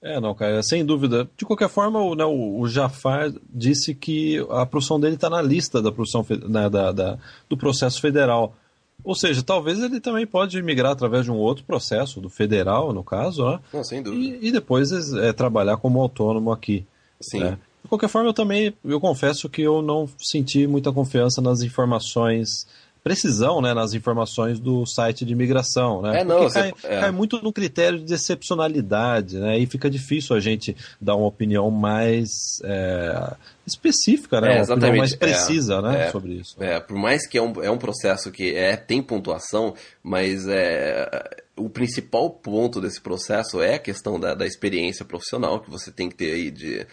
[0.02, 1.30] É, não, cara, sem dúvida.
[1.38, 5.80] De qualquer forma, o, né, o, Jafar disse que a profissão dele está na lista
[5.82, 8.56] da profissão né, da, da, do processo federal.
[9.04, 13.04] Ou seja, talvez ele também pode migrar através de um outro processo, do federal, no
[13.04, 13.60] caso, né?
[13.74, 14.38] Não, sem dúvida.
[14.38, 16.86] E, e depois é, trabalhar como autônomo aqui.
[17.20, 17.40] Sim.
[17.40, 17.58] Né?
[17.84, 22.68] De qualquer forma, eu também, eu confesso que eu não senti muita confiança nas informações
[23.04, 26.02] precisão né, nas informações do site de imigração.
[26.02, 26.22] Né?
[26.22, 27.00] É, não, Porque cai, é.
[27.00, 29.58] cai, muito no critério de excepcionalidade, né?
[29.58, 32.30] E fica difícil a gente dar uma opinião mais
[32.64, 33.36] é,
[33.66, 34.58] específica, né?
[34.58, 36.56] É, uma opinião mais precisa é, né, é, sobre isso.
[36.62, 41.10] É, por mais que é um, é um processo que é, tem pontuação, mas é,
[41.56, 46.08] o principal ponto desse processo é a questão da, da experiência profissional, que você tem
[46.08, 46.86] que ter aí de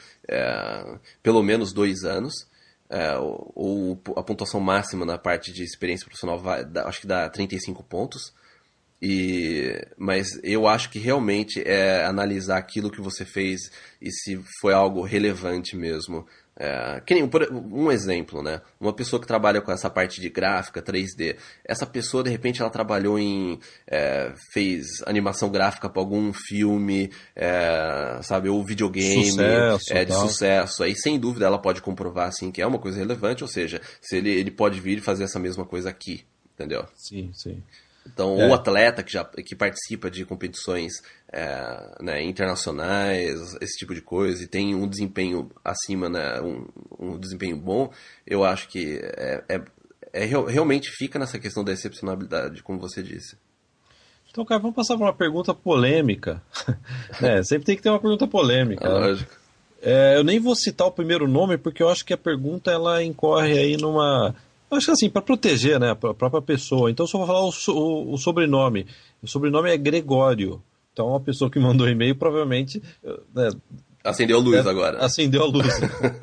[1.22, 2.46] pelo menos dois anos
[2.90, 7.82] é, ou, a pontuação máxima na parte de experiência profissional vai, acho que dá 35
[7.84, 8.32] pontos.
[9.00, 13.70] E, mas eu acho que realmente é analisar aquilo que você fez
[14.02, 16.26] e se foi algo relevante mesmo
[16.60, 17.30] é, que nem,
[17.70, 18.60] um exemplo, né?
[18.80, 22.68] Uma pessoa que trabalha com essa parte de gráfica, 3D, essa pessoa de repente ela
[22.68, 23.60] trabalhou em.
[23.86, 30.28] É, fez animação gráfica para algum filme, é, sabe, ou videogame sucesso, é, de tal.
[30.28, 30.82] sucesso.
[30.82, 34.16] Aí sem dúvida ela pode comprovar assim que é uma coisa relevante, ou seja, se
[34.16, 36.84] ele, ele pode vir e fazer essa mesma coisa aqui, entendeu?
[36.96, 37.62] Sim, sim.
[38.12, 38.48] Então, é.
[38.48, 40.92] o atleta que, já, que participa de competições
[41.32, 46.66] é, né, internacionais, esse tipo de coisa, e tem um desempenho acima, né, um,
[46.98, 47.92] um desempenho bom,
[48.26, 49.62] eu acho que é, é,
[50.12, 53.36] é, realmente fica nessa questão da excepcionalidade, como você disse.
[54.30, 56.42] Então, cara, vamos passar para uma pergunta polêmica.
[57.22, 58.86] é, sempre tem que ter uma pergunta polêmica.
[58.86, 59.38] É, lógico.
[59.80, 63.02] É, eu nem vou citar o primeiro nome, porque eu acho que a pergunta ela
[63.02, 64.34] incorre aí numa
[64.70, 66.90] Acho que assim, para proteger né, a própria pessoa.
[66.90, 68.86] Então, só vou falar o, o, o, sobrenome.
[69.22, 70.62] O sobrenome é Gregório.
[70.92, 72.82] Então, a pessoa que mandou e-mail provavelmente.
[73.34, 73.50] Né,
[74.04, 74.98] Acendeu a luz é, agora.
[74.98, 75.72] Acendeu a luz.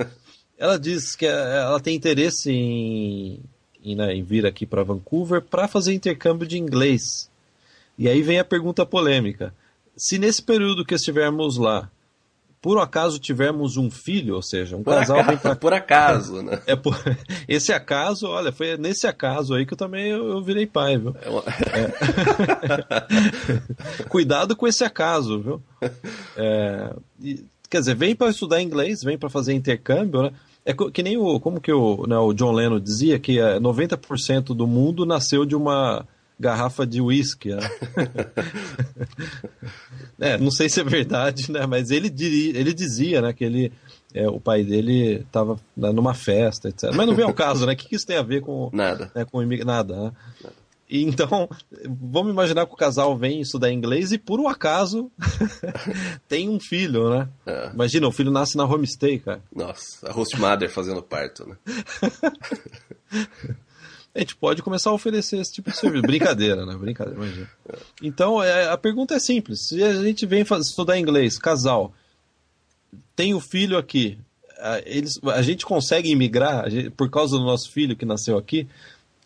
[0.57, 3.39] ela diz que ela tem interesse em,
[3.83, 7.29] em, né, em vir aqui para Vancouver para fazer intercâmbio de inglês.
[7.97, 9.53] E aí vem a pergunta polêmica.
[9.95, 11.89] Se nesse período que estivermos lá,
[12.65, 15.53] por acaso tivermos um filho, ou seja, um por casal acaso, vem pra...
[15.61, 16.59] por acaso, né?
[16.65, 16.97] É por...
[17.47, 21.15] esse acaso, olha, foi nesse acaso aí que eu também eu, eu virei pai, viu?
[21.21, 21.43] É uma...
[21.45, 21.93] é...
[24.09, 25.61] Cuidado com esse acaso, viu?
[26.35, 26.91] É...
[27.21, 30.31] E, quer dizer, vem para estudar inglês, vem para fazer intercâmbio, né?
[30.65, 34.55] É que nem o como que o, né, o John Lennon dizia que 90% é,
[34.55, 36.03] do mundo nasceu de uma
[36.39, 37.53] garrafa de uísque.
[37.53, 37.69] Né?
[40.19, 41.65] é, não sei se é verdade, né?
[41.65, 43.71] Mas ele, diria, ele dizia, né, que ele,
[44.13, 46.91] é, o pai dele estava numa festa, etc.
[46.93, 47.73] Mas não vem ao caso, né?
[47.73, 50.11] O que, que isso tem a ver com nada, né, com nada, né?
[50.43, 50.55] Nada.
[50.87, 51.49] Então,
[51.83, 55.11] vamos imaginar que o casal vem estudar inglês e por um acaso
[56.29, 57.27] tem um filho, né?
[57.45, 57.71] É.
[57.73, 59.41] Imagina, o filho nasce na homestay, cara.
[59.53, 61.57] Nossa, a host mother fazendo parto, né?
[64.15, 66.03] a gente pode começar a oferecer esse tipo de serviço.
[66.03, 66.75] Brincadeira, né?
[66.75, 67.49] Brincadeira, imagina.
[68.01, 69.67] Então, é, a pergunta é simples.
[69.67, 71.93] Se a gente vem estudar inglês, casal,
[73.13, 74.17] tem o filho aqui,
[74.85, 78.67] eles, a gente consegue imigrar por causa do nosso filho que nasceu aqui?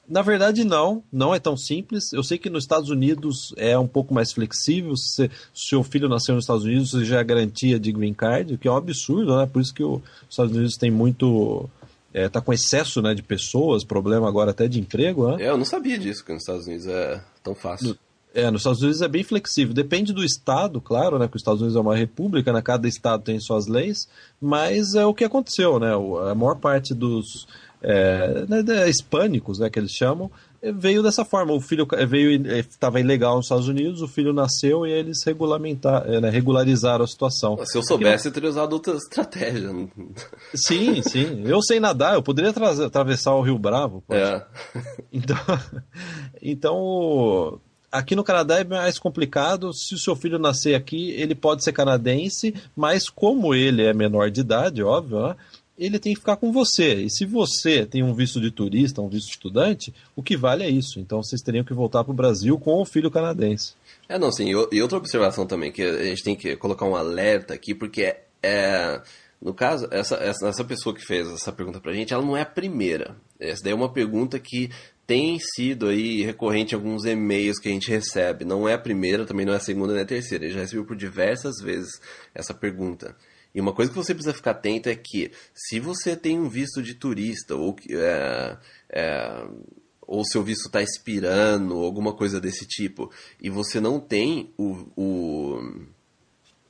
[0.08, 1.04] Na verdade, não.
[1.13, 2.12] Não é tão simples.
[2.12, 4.95] Eu sei que nos Estados Unidos é um pouco mais flexível.
[4.95, 8.58] Se seu filho nasceu nos Estados Unidos, você já é garantia de green card, o
[8.58, 9.45] que é um absurdo, né?
[9.45, 11.69] Por isso que os Estados Unidos tem muito
[12.13, 15.32] é, tá com excesso né, de pessoas, problema agora até de emprego.
[15.32, 15.45] Né?
[15.45, 17.98] É, eu não sabia disso, que nos Estados Unidos é tão fácil.
[18.34, 19.74] É, nos Estados Unidos é bem flexível.
[19.74, 21.28] Depende do estado, claro, né?
[21.28, 22.62] Que os Estados Unidos é uma república, né?
[22.62, 24.08] Cada estado tem suas leis,
[24.39, 25.91] mas é o que aconteceu, né?
[26.30, 27.48] A maior parte dos
[27.82, 29.69] é, né, hispânicos, né?
[29.69, 31.54] Que eles chamam, veio dessa forma.
[31.54, 36.19] O filho veio estava ilegal nos Estados Unidos, o filho nasceu e eles regulamentar, é,
[36.19, 37.58] né, regularizaram a situação.
[37.65, 39.69] Se eu soubesse, eu teria usado outra estratégia.
[40.54, 41.43] Sim, sim.
[41.45, 42.52] Eu sei nadar, eu poderia
[42.86, 44.04] atravessar o Rio Bravo.
[44.10, 44.41] É.
[45.12, 45.38] Então,
[46.41, 47.60] então
[47.91, 49.74] aqui no Canadá é mais complicado.
[49.74, 54.30] Se o seu filho nascer aqui, ele pode ser canadense, mas como ele é menor
[54.30, 55.36] de idade, óbvio, né?
[55.79, 56.95] Ele tem que ficar com você.
[56.95, 60.63] E se você tem um visto de turista, um visto de estudante, o que vale
[60.63, 60.99] é isso.
[60.99, 63.73] Então vocês teriam que voltar para o Brasil com o filho canadense.
[64.07, 64.49] É, não, sim.
[64.49, 68.23] E outra observação também, que a gente tem que colocar um alerta aqui, porque é,
[68.43, 69.01] é
[69.41, 72.41] no caso, essa, essa, essa pessoa que fez essa pergunta pra gente, ela não é
[72.41, 73.15] a primeira.
[73.39, 74.69] Essa daí é uma pergunta que
[75.07, 78.43] tem sido aí recorrente em alguns e-mails que a gente recebe.
[78.43, 80.43] Não é a primeira, também não é a segunda nem a terceira.
[80.43, 82.01] Ele já recebeu por diversas vezes
[82.35, 83.15] essa pergunta.
[83.53, 86.81] E uma coisa que você precisa ficar atento é que se você tem um visto
[86.81, 88.57] de turista ou é,
[88.89, 89.47] é,
[90.01, 95.85] ou seu visto está expirando, alguma coisa desse tipo, e você não tem o, o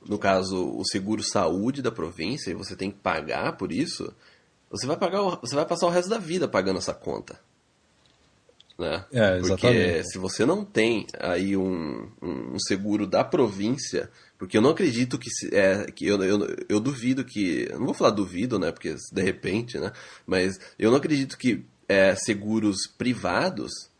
[0.06, 4.14] no caso o seguro saúde da província e você tem que pagar por isso,
[4.70, 7.40] você vai pagar, você vai passar o resto da vida pagando essa conta.
[8.80, 9.04] Né?
[9.12, 14.70] É, Porque se você não tem aí um, um seguro da província porque eu não
[14.70, 15.28] acredito que.
[15.52, 17.68] É, que eu, eu, eu duvido que.
[17.72, 18.72] Não vou falar duvido, né?
[18.72, 19.92] Porque de repente, né?
[20.26, 23.90] Mas eu não acredito que é, seguros privados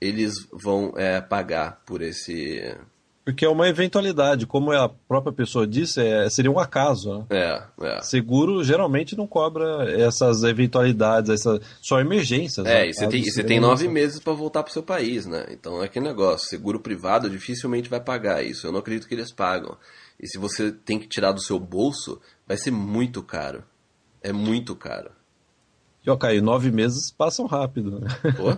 [0.00, 2.76] eles vão é, pagar por esse
[3.24, 7.20] porque é uma eventualidade, como a própria pessoa disse, é, seria um acaso.
[7.20, 7.24] Né?
[7.30, 8.02] É, é.
[8.02, 12.66] Seguro geralmente não cobra essas eventualidades, essa, só emergências.
[12.66, 12.88] É, né?
[12.88, 15.46] e você tem, você tem nove meses para voltar para o seu país, né?
[15.50, 18.66] Então é aquele negócio, seguro privado dificilmente vai pagar isso.
[18.66, 19.74] Eu não acredito que eles pagam.
[20.20, 23.64] E se você tem que tirar do seu bolso, vai ser muito caro.
[24.22, 25.10] É muito caro.
[26.06, 28.00] E, ó, Caio, nove meses passam rápido.
[28.00, 28.08] Né?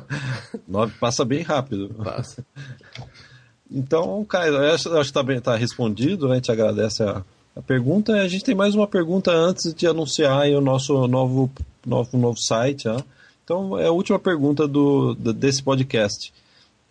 [0.66, 1.94] nove passa bem rápido.
[2.02, 2.44] Passa.
[3.70, 6.34] Então, Caio, acho, acho que está tá respondido, né?
[6.34, 7.22] A gente agradece a,
[7.54, 8.12] a pergunta.
[8.12, 11.50] A gente tem mais uma pergunta antes de anunciar o nosso novo,
[11.84, 12.86] novo, novo site.
[12.86, 12.98] Né?
[13.44, 16.32] Então, é a última pergunta do, desse podcast.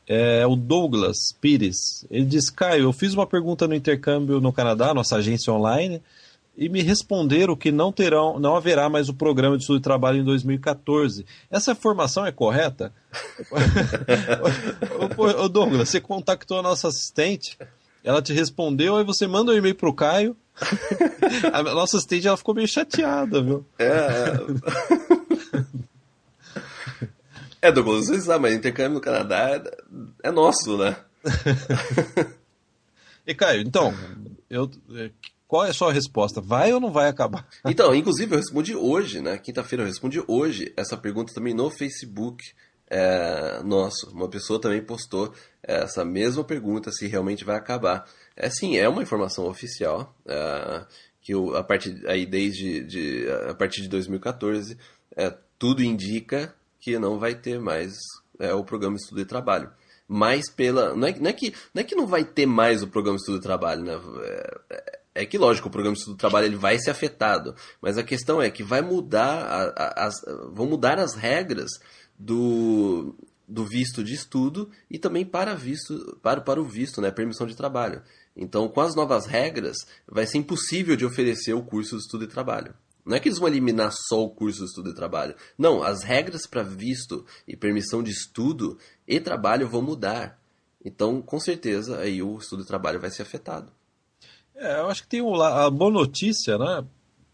[0.08, 2.06] É o Douglas Pires.
[2.12, 6.02] Ele diz: Caio, eu fiz uma pergunta no intercâmbio no Canadá, nossa agência online
[6.58, 10.20] e me responderam que não terão, não haverá mais o programa de estudo e trabalho
[10.20, 11.26] em 2014.
[11.52, 12.94] Essa informação é correta?
[15.38, 17.58] Ô Douglas, você contactou a nossa assistente,
[18.04, 20.36] ela te respondeu, aí você manda um e-mail pro Caio.
[21.52, 23.66] a nossa assistente ela ficou meio chateada, viu?
[23.78, 23.86] É.
[27.62, 29.62] É, é Douglas, você sabe, mas intercâmbio no Canadá é,
[30.24, 30.96] é nosso, né?
[33.28, 33.94] e Caio, então,
[34.50, 34.72] eu
[35.48, 36.42] qual é a sua resposta?
[36.42, 37.48] Vai ou não vai acabar?
[37.66, 39.38] Então, inclusive eu respondi hoje, né?
[39.38, 42.44] Quinta-feira eu respondi hoje essa pergunta também no Facebook
[42.88, 44.10] é, nosso.
[44.12, 48.08] Uma pessoa também postou essa mesma pergunta se realmente vai acabar.
[48.36, 50.16] É sim, é uma informação oficial.
[50.26, 50.86] É,
[51.22, 54.78] que a partir aí desde de, a partir de 2014
[55.16, 57.94] é, tudo indica que não vai ter mais
[58.40, 59.72] é, o programa Estudo e Trabalho.
[60.08, 60.96] Mas pela.
[60.96, 63.40] Não é, não, é que, não é que não vai ter mais o programa Estudo
[63.40, 64.00] e Trabalho, né?
[64.70, 67.98] É, é, que, lógico, o programa de estudo do trabalho ele vai ser afetado, mas
[67.98, 70.16] a questão é que vai mudar a, a, as,
[70.52, 71.72] vão mudar as regras
[72.20, 73.16] do,
[73.48, 77.56] do visto de estudo e também para, visto, para, para o visto, né, permissão de
[77.56, 78.04] trabalho.
[78.36, 82.28] Então, com as novas regras, vai ser impossível de oferecer o curso de estudo e
[82.28, 82.76] trabalho.
[83.06, 85.36] Não é que eles vão eliminar só o curso de estudo e trabalho.
[85.58, 90.38] Não, as regras para visto e permissão de estudo e trabalho vão mudar.
[90.84, 93.72] Então, com certeza, aí o estudo e trabalho vai ser afetado.
[94.58, 96.84] É, eu acho que tem um, a boa notícia, né,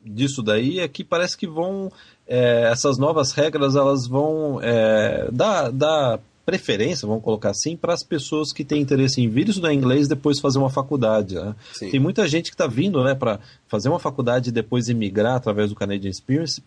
[0.03, 1.91] disso daí é que parece que vão
[2.27, 8.03] é, essas novas regras elas vão é, dar, dar preferência, vamos colocar assim, para as
[8.03, 11.35] pessoas que têm interesse em vir estudar inglês depois fazer uma faculdade.
[11.35, 11.55] Né?
[11.79, 15.69] Tem muita gente que está vindo né, para fazer uma faculdade e depois emigrar através
[15.69, 16.61] do Canadian Experience.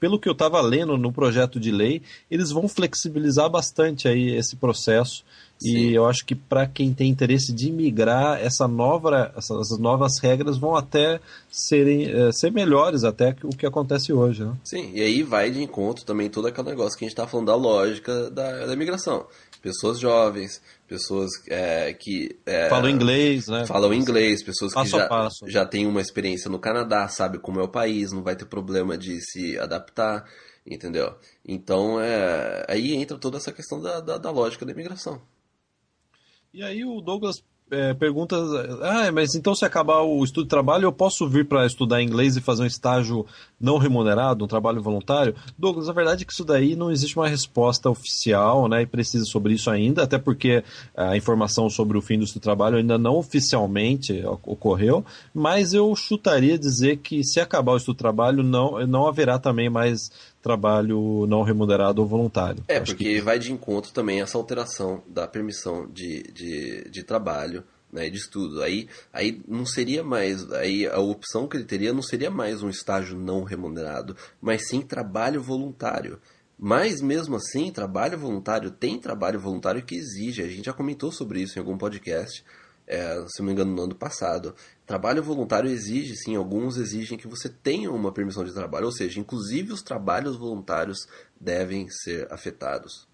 [0.00, 4.56] Pelo que eu estava lendo no projeto de lei, eles vão flexibilizar bastante aí esse
[4.56, 5.24] processo
[5.62, 5.76] Sim.
[5.76, 10.58] E eu acho que para quem tem interesse de migrar, essa nova, essas novas regras
[10.58, 11.20] vão até
[11.50, 14.44] serem, é, ser melhores até que o que acontece hoje.
[14.44, 14.54] Né?
[14.64, 17.46] Sim, e aí vai de encontro também todo aquele negócio que a gente está falando
[17.46, 19.26] da lógica da, da imigração.
[19.62, 22.36] Pessoas jovens, pessoas é, que.
[22.44, 23.64] É, falam inglês, né?
[23.64, 25.48] Falam inglês, pessoas passo que já, passo.
[25.48, 28.98] já têm uma experiência no Canadá, sabe como é o país, não vai ter problema
[28.98, 30.24] de se adaptar,
[30.66, 31.14] entendeu?
[31.46, 35.22] Então, é, aí entra toda essa questão da, da, da lógica da imigração.
[36.54, 38.36] E aí o Douglas é, pergunta,
[38.82, 42.36] ah, mas então se acabar o estudo de trabalho, eu posso vir para estudar inglês
[42.36, 43.24] e fazer um estágio
[43.58, 45.34] não remunerado, um trabalho voluntário?
[45.58, 49.24] Douglas, a verdade é que isso daí não existe uma resposta oficial, né, e precisa
[49.24, 50.62] sobre isso ainda, até porque
[50.94, 55.96] a informação sobre o fim do estudo de trabalho ainda não oficialmente ocorreu, mas eu
[55.96, 60.10] chutaria dizer que se acabar o estudo de trabalho, não, não haverá também mais
[60.42, 62.64] trabalho não remunerado ou voluntário.
[62.66, 63.20] É, Acho porque que...
[63.20, 68.62] vai de encontro também essa alteração da permissão de, de, de trabalho, né, de estudo.
[68.62, 72.68] Aí, aí não seria mais, aí a opção que ele teria não seria mais um
[72.68, 76.18] estágio não remunerado, mas sim trabalho voluntário.
[76.58, 80.42] Mas mesmo assim, trabalho voluntário tem trabalho voluntário que exige.
[80.42, 82.44] A gente já comentou sobre isso em algum podcast
[82.92, 84.54] é, se não me engano, no ano passado.
[84.86, 89.18] Trabalho voluntário exige, sim, alguns exigem que você tenha uma permissão de trabalho, ou seja,
[89.18, 91.08] inclusive os trabalhos voluntários
[91.40, 93.08] devem ser afetados.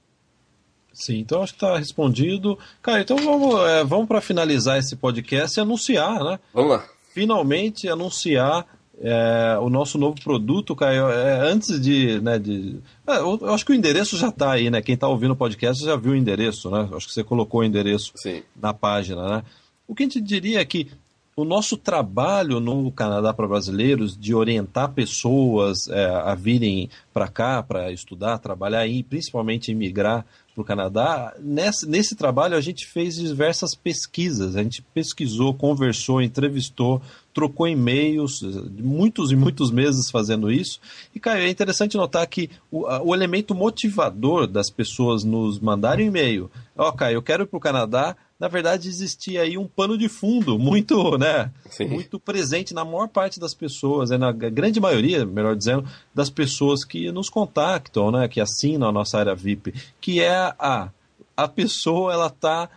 [0.92, 2.58] Sim, então acho que está respondido.
[2.82, 6.40] Cara, então vamos, é, vamos para finalizar esse podcast e anunciar, né?
[6.52, 6.84] Vamos lá.
[7.14, 8.66] Finalmente anunciar
[9.00, 12.20] é, o nosso novo produto, Caio, é, antes de.
[12.20, 14.82] Né, de é, eu, eu, acho que o endereço já está aí, né?
[14.82, 16.88] Quem está ouvindo o podcast já viu o endereço, né?
[16.92, 18.42] Acho que você colocou o endereço Sim.
[18.60, 19.44] na página, né?
[19.88, 20.86] O que a gente diria é que
[21.34, 27.62] o nosso trabalho no Canadá para brasileiros de orientar pessoas é, a virem para cá
[27.62, 33.14] para estudar, trabalhar e principalmente emigrar para o Canadá, nesse, nesse trabalho a gente fez
[33.14, 34.56] diversas pesquisas.
[34.56, 37.00] A gente pesquisou, conversou, entrevistou,
[37.32, 38.42] trocou e-mails,
[38.76, 40.80] muitos e muitos meses fazendo isso.
[41.14, 46.50] E, Caio, é interessante notar que o, o elemento motivador das pessoas nos mandarem e-mail,
[46.76, 49.98] ó, oh, Caio, eu quero ir para o Canadá, na verdade existia aí um pano
[49.98, 51.86] de fundo muito, né, Sim.
[51.86, 56.84] muito presente na maior parte das pessoas, né, na grande maioria, melhor dizendo, das pessoas
[56.84, 60.90] que nos contactam, né, que assinam a nossa área VIP, que é a
[61.36, 62.68] a pessoa ela está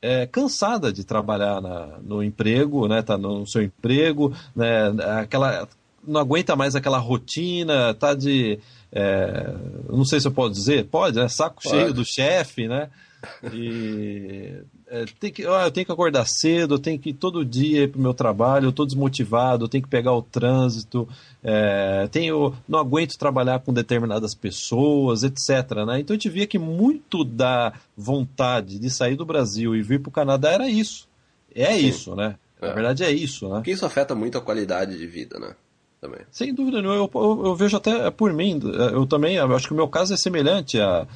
[0.00, 4.88] é, cansada de trabalhar na, no emprego, né, tá no seu emprego, né,
[5.20, 5.68] aquela
[6.06, 8.58] não aguenta mais aquela rotina, tá de
[8.90, 9.54] é,
[9.90, 11.76] não sei se eu posso dizer, pode, né, saco pode.
[11.76, 12.88] cheio do chefe, né?
[13.52, 17.44] E é, tem que, ah, eu tenho que acordar cedo, eu tenho que ir todo
[17.44, 21.08] dia ir para o meu trabalho, eu estou desmotivado, eu tenho que pegar o trânsito,
[21.42, 25.84] é, tenho, não aguento trabalhar com determinadas pessoas, etc.
[25.86, 26.00] Né?
[26.00, 30.08] Então a gente via que muito da vontade de sair do Brasil e vir para
[30.08, 31.06] o Canadá era isso.
[31.54, 31.86] É Sim.
[31.86, 32.36] isso, né?
[32.60, 32.74] Na é.
[32.74, 33.56] verdade é isso, né?
[33.56, 35.54] Porque isso afeta muito a qualidade de vida, né?
[36.00, 36.20] Também.
[36.30, 38.60] Sem dúvida nenhuma, eu, eu, eu vejo até por mim,
[38.92, 41.08] eu também, eu acho que o meu caso é semelhante a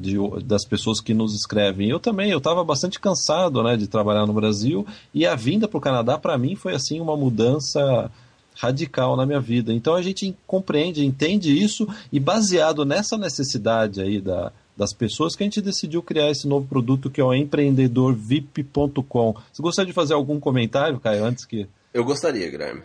[0.00, 1.88] de, das pessoas que nos escrevem.
[1.88, 5.78] Eu também, eu estava bastante cansado né, de trabalhar no Brasil e a vinda para
[5.78, 8.10] o Canadá, para mim, foi assim uma mudança
[8.54, 9.72] radical na minha vida.
[9.72, 15.42] Então a gente compreende, entende isso e baseado nessa necessidade aí da, das pessoas que
[15.42, 19.34] a gente decidiu criar esse novo produto que é o empreendedorvip.com.
[19.52, 21.68] Você gostaria de fazer algum comentário, Caio, antes que...
[21.92, 22.82] Eu gostaria, Guilherme.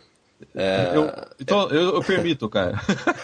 [0.56, 0.96] É...
[0.96, 2.80] Eu, então, eu, eu, permito, cara.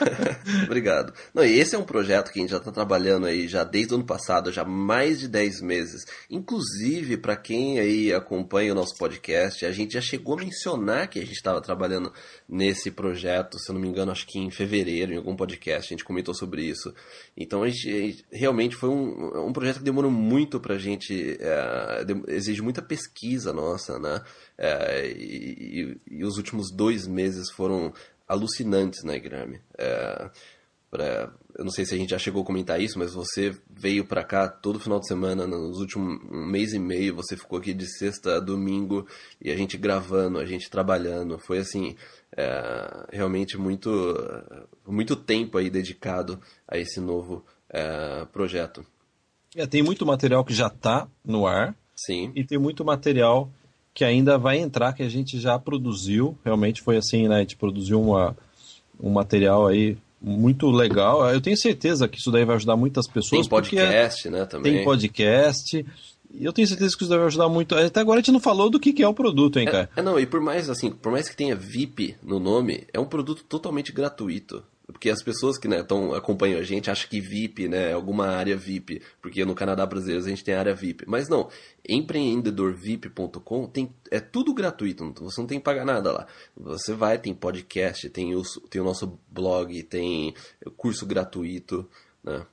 [0.65, 1.13] Obrigado.
[1.33, 3.93] Não, e esse é um projeto que a gente já está trabalhando aí já desde
[3.93, 6.05] o ano passado, já há mais de 10 meses.
[6.29, 11.19] Inclusive, para quem aí acompanha o nosso podcast, a gente já chegou a mencionar que
[11.19, 12.11] a gente estava trabalhando
[12.47, 15.95] nesse projeto, se eu não me engano, acho que em fevereiro, em algum podcast, a
[15.95, 16.93] gente comentou sobre isso.
[17.35, 20.79] Então, a gente, a gente realmente foi um, um projeto que demorou muito para a
[20.79, 24.21] gente, é, exige muita pesquisa nossa, né?
[24.57, 27.93] É, e, e, os últimos dois meses foram
[28.27, 29.61] alucinantes, né, Guilherme?
[29.77, 30.29] É,
[30.89, 34.05] pra, eu não sei se a gente já chegou a comentar isso, mas você veio
[34.05, 37.73] para cá todo final de semana, nos últimos um mês e meio, você ficou aqui
[37.73, 39.07] de sexta a domingo
[39.39, 41.37] e a gente gravando, a gente trabalhando.
[41.37, 41.95] Foi assim,
[42.35, 43.89] é, realmente muito,
[44.85, 48.83] muito tempo aí dedicado a esse novo é, projeto.
[49.55, 51.75] É, tem muito material que já está no ar.
[51.95, 52.31] Sim.
[52.35, 53.51] E tem muito material
[53.97, 56.37] que ainda vai entrar, que a gente já produziu.
[56.45, 57.37] Realmente foi assim, né?
[57.37, 58.37] A gente produziu uma,
[59.01, 61.27] um material aí muito legal.
[61.33, 63.41] Eu tenho certeza que isso daí vai ajudar muitas pessoas.
[63.41, 64.45] Tem podcast, né?
[64.45, 64.71] Também.
[64.75, 65.83] Tem podcast.
[66.31, 67.73] E eu tenho certeza que isso deve ajudar muito.
[67.73, 69.89] Até agora a gente não falou do que, que é o produto, hein, cara?
[69.95, 72.99] É, é, não, e por mais assim, por mais que tenha VIP no nome, é
[72.99, 74.63] um produto totalmente gratuito.
[74.87, 75.85] Porque as pessoas que né,
[76.15, 80.23] acompanham a gente acham que VIP né, é alguma área VIP, porque no Canadá brasileiro
[80.23, 81.03] a gente tem área VIP.
[81.05, 81.49] Mas não,
[81.87, 86.27] empreendedorvip.com tem, é tudo gratuito, você não tem que pagar nada lá.
[86.55, 90.33] Você vai, tem podcast, tem o, tem o nosso blog, tem
[90.77, 91.87] curso gratuito,
[92.23, 92.45] né?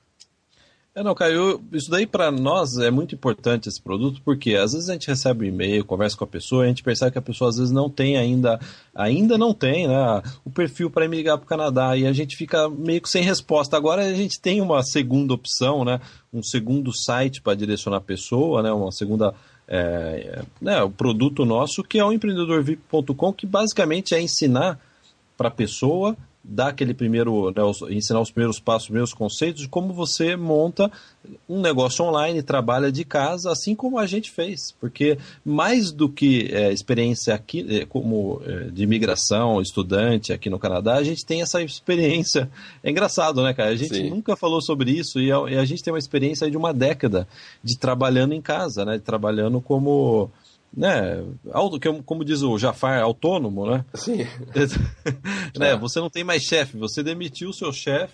[0.97, 4.87] É, não, Caio, isso daí para nós é muito importante esse produto, porque às vezes
[4.87, 7.49] a gente recebe um e-mail, conversa com a pessoa, a gente percebe que a pessoa
[7.49, 8.57] às vezes não tem ainda,
[8.95, 12.69] ainda não tem, né, o perfil para emigrar para o Canadá e a gente fica
[12.69, 13.75] meio que sem resposta.
[13.75, 15.99] Agora a gente tem uma segunda opção, né,
[16.31, 19.35] um segundo site para direcionar a pessoa, né, uma segunda
[19.67, 24.79] é, né, o produto nosso que é o empreendedorvip.com, que basicamente é ensinar
[25.35, 26.15] para a pessoa
[26.47, 30.35] dar aquele primeiro, né, os, ensinar os primeiros passos, os primeiros conceitos de como você
[30.35, 30.91] monta
[31.49, 34.71] um negócio online, trabalha de casa, assim como a gente fez.
[34.79, 40.59] Porque mais do que é, experiência aqui, é, como é, de imigração, estudante aqui no
[40.59, 42.49] Canadá, a gente tem essa experiência.
[42.83, 43.69] É engraçado, né, cara?
[43.69, 44.09] A gente Sim.
[44.09, 47.27] nunca falou sobre isso e a, e a gente tem uma experiência de uma década
[47.63, 48.97] de trabalhando em casa, né?
[48.97, 50.29] De trabalhando como
[50.75, 51.23] né,
[52.05, 53.85] como diz o Jafar, autônomo, né?
[53.93, 54.25] Sim.
[55.57, 58.13] né, você não tem mais chefe, você demitiu o seu chefe,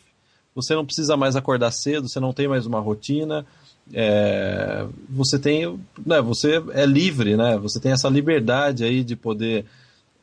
[0.53, 3.45] você não precisa mais acordar cedo, você não tem mais uma rotina,
[3.93, 7.57] é, você tem, né, você é livre, né?
[7.57, 9.65] Você tem essa liberdade aí de poder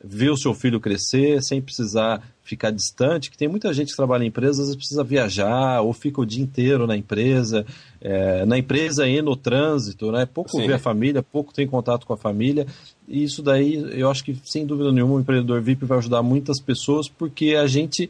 [0.03, 4.23] ver o seu filho crescer sem precisar ficar distante, que tem muita gente que trabalha
[4.23, 7.65] em empresas, vezes precisa viajar ou fica o dia inteiro na empresa,
[8.01, 10.25] é, na empresa e no trânsito, né?
[10.25, 10.65] Pouco Sim.
[10.65, 12.65] vê a família, pouco tem contato com a família.
[13.07, 16.59] E isso daí, eu acho que sem dúvida nenhuma o empreendedor VIP vai ajudar muitas
[16.59, 18.09] pessoas, porque a gente,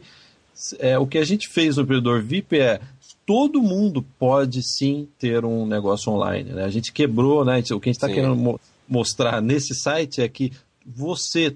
[0.78, 2.80] é, o que a gente fez no empreendedor VIP é
[3.26, 6.50] todo mundo pode sim ter um negócio online.
[6.50, 6.64] Né?
[6.64, 7.60] A gente quebrou, né?
[7.72, 10.52] O que a gente está querendo mo mostrar nesse site é que
[10.84, 11.54] você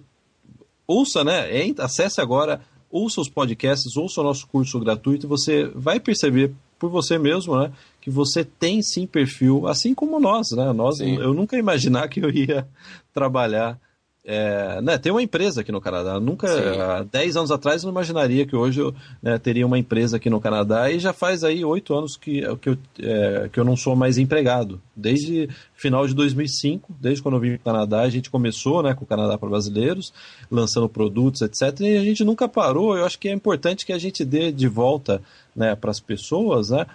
[0.86, 1.48] ouça, né?
[1.78, 2.60] Acesse agora
[2.90, 7.72] ouça os podcasts, ouça o nosso curso gratuito, você vai perceber por você mesmo, né,
[8.00, 10.72] que você tem sim perfil, assim como nós, né?
[10.72, 11.16] Nós, sim.
[11.16, 12.68] eu nunca imaginar que eu ia
[13.12, 13.80] trabalhar
[14.26, 16.18] é, né, tem uma empresa aqui no Canadá.
[16.18, 16.80] Nunca, Sim.
[16.80, 20.30] há 10 anos atrás, eu não imaginaria que hoje eu né, teria uma empresa aqui
[20.30, 23.76] no Canadá e já faz aí oito anos que, que, eu, é, que eu não
[23.76, 24.80] sou mais empregado.
[24.96, 28.94] Desde final de 2005, desde quando eu vim para o Canadá, a gente começou né,
[28.94, 30.10] com o Canadá para Brasileiros,
[30.50, 31.78] lançando produtos, etc.
[31.80, 32.96] E a gente nunca parou.
[32.96, 35.20] Eu acho que é importante que a gente dê de volta
[35.54, 36.86] né, para as pessoas né,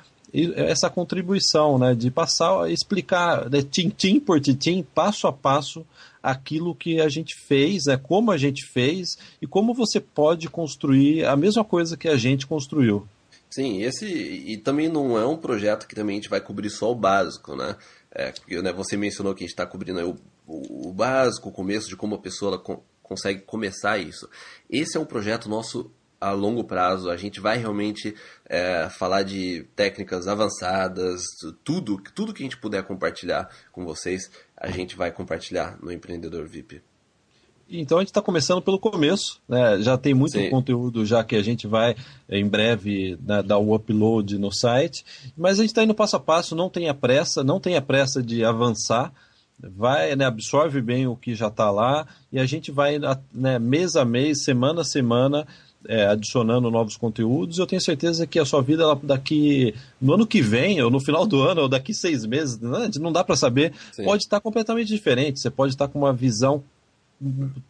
[0.56, 5.86] essa contribuição né, de passar, explicar né, tintim por tintim, passo a passo,
[6.22, 11.26] aquilo que a gente fez, né, como a gente fez e como você pode construir
[11.26, 13.08] a mesma coisa que a gente construiu.
[13.50, 16.92] Sim, esse e também não é um projeto que também a gente vai cobrir só
[16.92, 17.76] o básico, né?
[18.12, 20.18] É, né você mencionou que a gente está cobrindo o,
[20.48, 24.30] o, o, básico, o começo de como a pessoa co consegue começar isso.
[24.70, 27.10] Esse é um projeto nosso a longo prazo.
[27.10, 28.16] A gente vai realmente
[28.46, 31.22] é, falar de técnicas avançadas,
[31.64, 36.46] tudo, tudo que a gente puder compartilhar com vocês a gente vai compartilhar no Empreendedor
[36.48, 36.82] VIP.
[37.72, 39.80] Então a gente está começando pelo começo, né?
[39.80, 40.50] já tem muito Sim.
[40.50, 41.96] conteúdo já que a gente vai
[42.28, 45.06] em breve né, dar o upload no site,
[45.38, 48.44] mas a gente está indo passo a passo, não tenha pressa, não tenha pressa de
[48.44, 49.14] avançar,
[49.60, 52.98] vai, né, absorve bem o que já está lá e a gente vai
[53.32, 55.46] né, mês a mês, semana a semana,
[55.88, 57.58] é, adicionando novos conteúdos.
[57.58, 61.26] Eu tenho certeza que a sua vida daqui no ano que vem, ou no final
[61.26, 64.04] do ano, ou daqui seis meses, né, não dá para saber, Sim.
[64.04, 65.40] pode estar completamente diferente.
[65.40, 66.64] Você pode estar com uma visão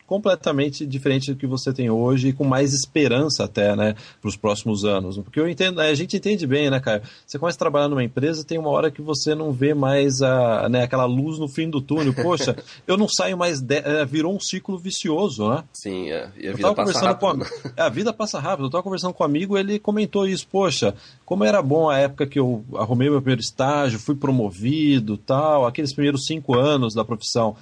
[0.06, 4.36] completamente diferente do que você tem hoje e com mais esperança até, né, para os
[4.36, 5.18] próximos anos.
[5.18, 7.02] Porque eu entendo, a gente entende bem, né, cara?
[7.26, 10.70] Você começa a trabalhar numa empresa, tem uma hora que você não vê mais a,
[10.70, 12.14] né, aquela luz no fim do túnel.
[12.14, 13.78] Poxa, eu não saio mais, de...
[13.78, 15.64] É, virou um ciclo vicioso, né?
[15.74, 16.32] Sim, é.
[16.38, 17.20] e a vida passa rápido.
[17.20, 17.34] Com...
[17.34, 17.45] Né?
[17.76, 18.66] É, a vida passa rápido.
[18.66, 20.93] Eu estava conversando com um amigo, ele comentou isso, poxa,
[21.26, 25.93] como era bom a época que eu arrumei meu primeiro estágio, fui promovido, tal, aqueles
[25.93, 27.56] primeiros cinco anos da profissão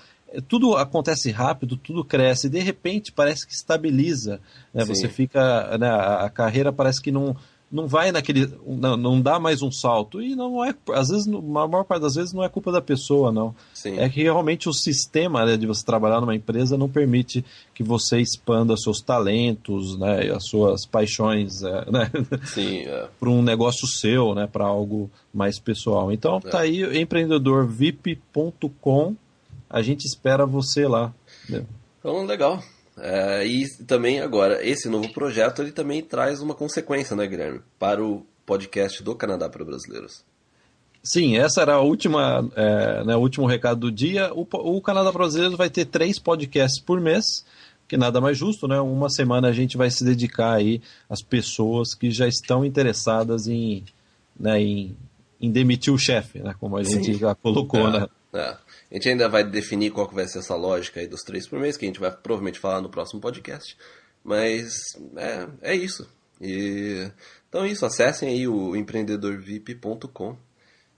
[0.48, 4.40] tudo acontece rápido, tudo cresce, e de repente parece que estabiliza.
[4.74, 4.84] Né?
[4.86, 5.78] Você fica.
[5.78, 7.36] Né, a carreira parece que não,
[7.72, 8.52] não vai naquele.
[8.66, 10.22] Não, não dá mais um salto.
[10.22, 10.74] E não é.
[10.94, 13.56] Às vezes, a maior parte das vezes, não é culpa da pessoa, não.
[13.74, 13.98] Sim.
[13.98, 18.20] É que realmente o sistema né, de você trabalhar numa empresa não permite que você
[18.20, 22.12] expanda seus talentos, né, as suas paixões, é, né,
[22.58, 23.08] é.
[23.20, 26.12] para um negócio seu, né, para algo mais pessoal.
[26.12, 26.50] Então, é.
[26.50, 29.16] tá aí empreendedorvip.com
[29.70, 31.14] a gente espera você lá.
[32.00, 32.62] Então, legal.
[32.98, 37.62] É, e também agora, esse novo projeto ele também traz uma consequência, né, Guilherme?
[37.78, 40.24] Para o podcast do Canadá para Brasileiros.
[41.04, 44.34] Sim, essa era a última, é, né, o último recado do dia.
[44.34, 47.46] O, o Canadá para Brasileiros vai ter três podcasts por mês,
[47.88, 48.80] que nada mais justo, né?
[48.82, 53.86] Uma semana a gente vai se dedicar aí às pessoas que já estão interessadas em,
[54.38, 54.98] né, em,
[55.40, 56.54] em demitir o chefe, né?
[56.60, 57.14] Como a gente Sim.
[57.14, 58.08] já colocou, é, né?
[58.34, 58.58] É.
[58.90, 61.60] A gente ainda vai definir qual que vai ser essa lógica aí dos três por
[61.60, 63.78] mês, que a gente vai provavelmente falar no próximo podcast.
[64.24, 64.74] Mas
[65.16, 66.08] é, é isso.
[66.40, 67.10] E,
[67.50, 70.38] então é isso, acessem aí o empreendedorvip.com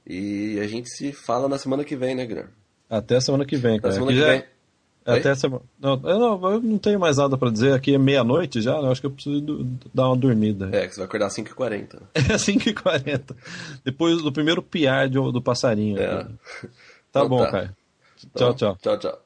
[0.05, 2.51] e a gente se fala na semana que vem, né, Guilherme?
[2.89, 3.93] Até a semana que vem, cara.
[3.93, 4.43] Na semana que, vem.
[5.05, 5.61] Até semana.
[5.79, 7.73] Não, eu não, eu não tenho mais nada para dizer.
[7.73, 8.89] Aqui é meia-noite já, né?
[8.89, 10.69] Acho que eu preciso dar uma dormida.
[10.71, 12.01] É, que você vai acordar às 5h40.
[12.13, 13.35] É, 5h40.
[13.83, 15.99] Depois do primeiro piar do, do passarinho.
[15.99, 16.27] É.
[17.11, 17.49] Tá então, bom, tá.
[17.49, 17.77] cara.
[18.36, 19.17] 叫叫叫叫